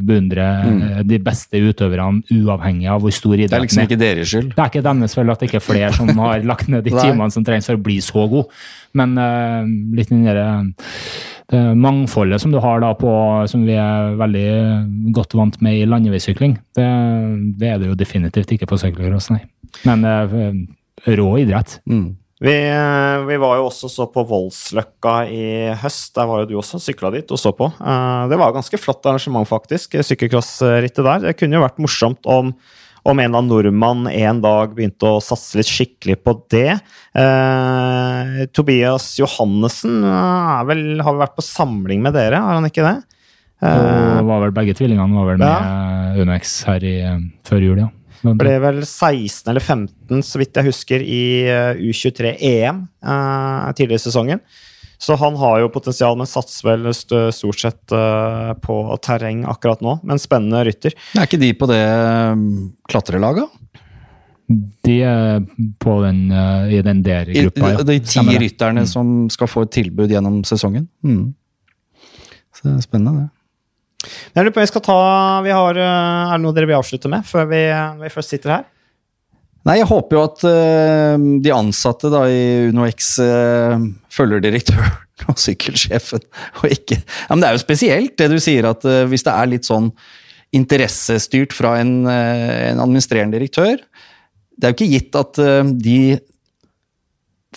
[0.10, 0.82] beundrer mm.
[0.88, 3.54] Eh, de beste utøverne uavhengig av hvor stor idretten er.
[3.54, 4.52] Det er liksom ikke deres skyld?
[4.56, 6.94] Det er ikke deres skyld at det ikke er flere som har lagt ned de
[6.96, 8.60] timene som trengs for å bli så god.
[8.98, 10.50] Men uh, litt den derre
[11.48, 13.10] det mangfoldet som du har da på,
[13.48, 14.48] som vi er veldig
[15.16, 16.88] godt vant med i landeveissykling, det,
[17.60, 19.46] det, er det jo definitivt ikke på sykkelcross, nei.
[19.88, 21.78] Men uh, rå idrett.
[21.88, 22.18] Mm.
[22.38, 25.46] Vi, eh, vi, var jo også så på Voldsløkka i
[25.82, 26.12] høst.
[26.14, 27.72] Der var jo du også sykla dit og så på.
[27.82, 29.98] Eh, det var ganske flott arrangement, faktisk.
[30.06, 31.24] Sykkelcrossrittet der.
[31.26, 32.54] Det kunne jo vært morsomt om,
[33.08, 36.78] om en av nordmann en dag begynte å satse litt skikkelig på det.
[37.16, 42.98] Eh, Tobias Johannessen vel, har vel vært på samling med dere, har han ikke det?
[43.64, 46.22] Eh, var vel Begge tvillingene var vel med ja.
[46.22, 46.98] Unex her i,
[47.48, 47.92] før jul, ja.
[48.38, 51.48] Ble vel 16 eller 15, så vidt jeg husker, i
[51.88, 54.44] U23-EM eh, tidligere i sesongen.
[54.98, 60.00] Så han har jo potensial, men satser vel stort sett uh, på terreng akkurat nå.
[60.08, 60.96] Men spennende rytter.
[61.14, 61.84] Er ikke de på det
[62.34, 62.48] um,
[62.90, 63.54] klatrelaget?
[64.88, 65.44] De er
[65.84, 67.86] på den, uh, i den der gruppa, ja.
[67.86, 68.90] De ti rytterne mm.
[68.90, 70.88] som skal få et tilbud gjennom sesongen.
[71.06, 71.36] Mm.
[72.56, 73.34] Så det er spennende, det.
[74.34, 74.98] Jeg lurer på, vi skal ta,
[75.46, 77.62] vi har, uh, Er det noe dere vil avslutte med før vi,
[78.02, 78.66] vi først sitter her?
[79.68, 83.76] Nei, jeg håper jo at uh, de ansatte da, i UnoX uh,
[84.14, 84.94] følger direktøren
[85.32, 86.24] og sykkelsjefen,
[86.62, 89.34] og ikke ja, Men det er jo spesielt det du sier, at uh, hvis det
[89.34, 89.92] er litt sånn
[90.56, 93.82] interessestyrt fra en, en, administrerende direktør
[94.56, 95.40] Det er jo ikke gitt at
[95.84, 95.98] de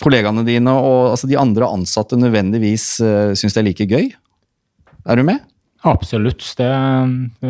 [0.01, 4.11] kollegaene dine og altså de andre ansatte nødvendigvis uh, syns det er like gøy.
[5.07, 5.39] Er du med?
[5.87, 6.43] Absolutt.
[6.59, 6.67] Det,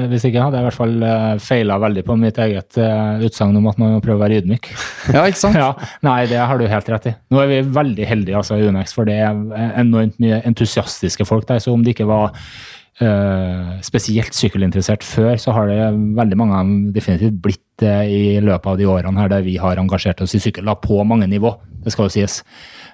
[0.07, 3.57] hvis ikke hadde jeg i hvert fall uh, feila veldig på mitt eget uh, utsagn
[3.59, 4.69] om at man må prøve å være ydmyk.
[5.15, 5.59] Ja, ikke sant?
[5.63, 5.73] ja,
[6.05, 7.15] nei, det har du helt rett i.
[7.33, 9.41] Nå er vi veldig heldige altså, i Unex, for det er
[9.81, 11.59] enormt mye entusiastiske folk der.
[11.63, 16.69] Så om det ikke var uh, spesielt sykkelinteressert før, så har det veldig mange av
[16.69, 20.37] dem definitivt blitt det i løpet av de årene her der vi har engasjert oss
[20.37, 21.57] i sykkel, da, på mange nivå.
[21.83, 22.43] Det skal jo sies.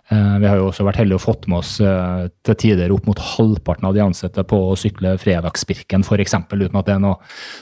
[0.08, 3.10] Eh, vi har jo også vært heldige og fått med oss eh, til tider opp
[3.10, 7.18] mot halvparten av de ansatte på å sykle Fredagspirken f.eks., uten at det er noe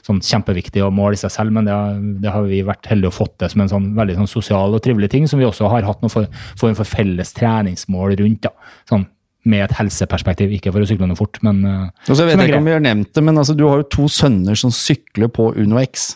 [0.05, 3.09] sånn kjempeviktig å måle i seg selv, men det har, det har, vi vært heldige
[3.09, 5.71] og fått det som en sånn veldig sånn sosial og trivelig ting, som vi også
[5.73, 8.45] har hatt noen form for felles treningsmål rundt.
[8.45, 8.53] da,
[8.93, 9.09] sånn
[9.45, 12.65] med et helseperspektiv, ikke for å sykle noe fort, men uh, Jeg vet ikke om
[12.65, 15.77] vi har nevnt det, men altså, du har jo to sønner som sykler på Uno
[15.83, 16.15] X.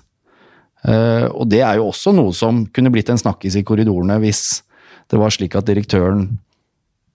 [0.81, 4.63] Uh, og det er jo også noe som kunne blitt en snakkis i korridorene hvis
[5.09, 6.27] det var slik at direktøren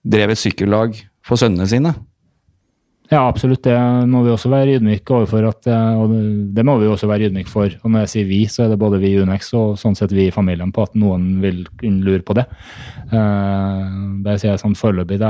[0.05, 1.95] drev et sykkellag for sønnene sine.
[3.11, 3.61] Ja, absolutt.
[3.63, 3.75] Det
[4.09, 5.45] må vi også være ydmyke overfor.
[5.51, 6.13] At, eh, og
[6.55, 7.69] det må vi også være ydmyke for.
[7.83, 10.13] Og når jeg sier vi, så er det både vi i Unex og sånn sett
[10.15, 11.61] vi i familien på at noen vil
[12.01, 12.47] lure på det.
[13.13, 15.21] Uh, det sier jeg sånn foreløpig.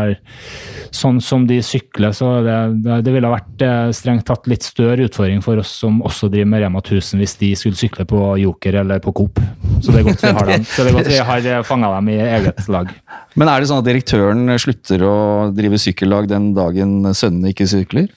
[0.96, 2.56] Sånn som de sykler, så det,
[3.04, 6.64] det, ville vært uh, strengt tatt litt større utfordring for oss som også driver med
[6.64, 9.44] Rema 1000, hvis de skulle sykle på Joker eller på Coop.
[9.82, 10.68] Så det er godt vi har dem.
[10.74, 12.92] Så det er godt vi har fanga dem i eget lag.
[13.36, 15.18] Men er det sånn at direktøren slutter å
[15.56, 18.08] drive sykkellag den dagen sønnene ikke sykler?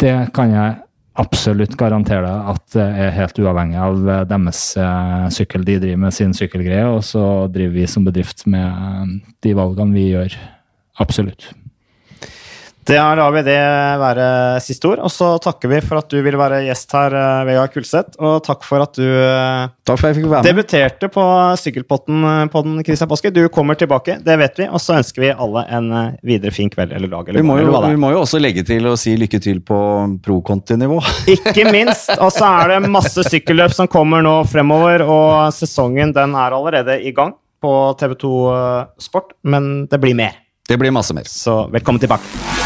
[0.00, 0.78] Det kan jeg
[1.20, 3.98] absolutt garantere deg at det er helt uavhengig av
[4.30, 5.66] deres eh, sykkel.
[5.66, 9.96] De driver med sin sykkelgreie, og så driver vi som bedrift med eh, de valgene
[9.96, 10.38] vi gjør.
[11.02, 11.50] Absolutt.
[12.90, 13.58] Det lar vi det
[14.02, 14.24] være
[14.64, 15.00] siste ord.
[15.06, 18.16] Og så takker vi for at du ville være gjest her, eh, Vegard Kulseth.
[18.18, 20.48] Og takk for at du eh, takk for jeg fikk være med.
[20.48, 21.26] debuterte på
[21.60, 23.30] Sykkelpotten eh, på den, Christian Påske.
[23.30, 24.66] Du kommer tilbake, det vet vi.
[24.66, 25.86] Og så ønsker vi alle en
[26.26, 27.30] videre fin kveld eller dag.
[27.30, 29.78] Eller vi, må jo, vi må jo også legge til å si lykke til på
[30.26, 30.98] pro-kontinivå.
[31.36, 32.10] Ikke minst.
[32.18, 36.98] Og så er det masse sykkelløp som kommer nå fremover, og sesongen den er allerede
[37.06, 38.34] i gang på TV2
[38.98, 40.40] Sport, men det blir mer.
[40.66, 41.30] Det blir masse mer.
[41.30, 42.59] Så velkommen tilbake.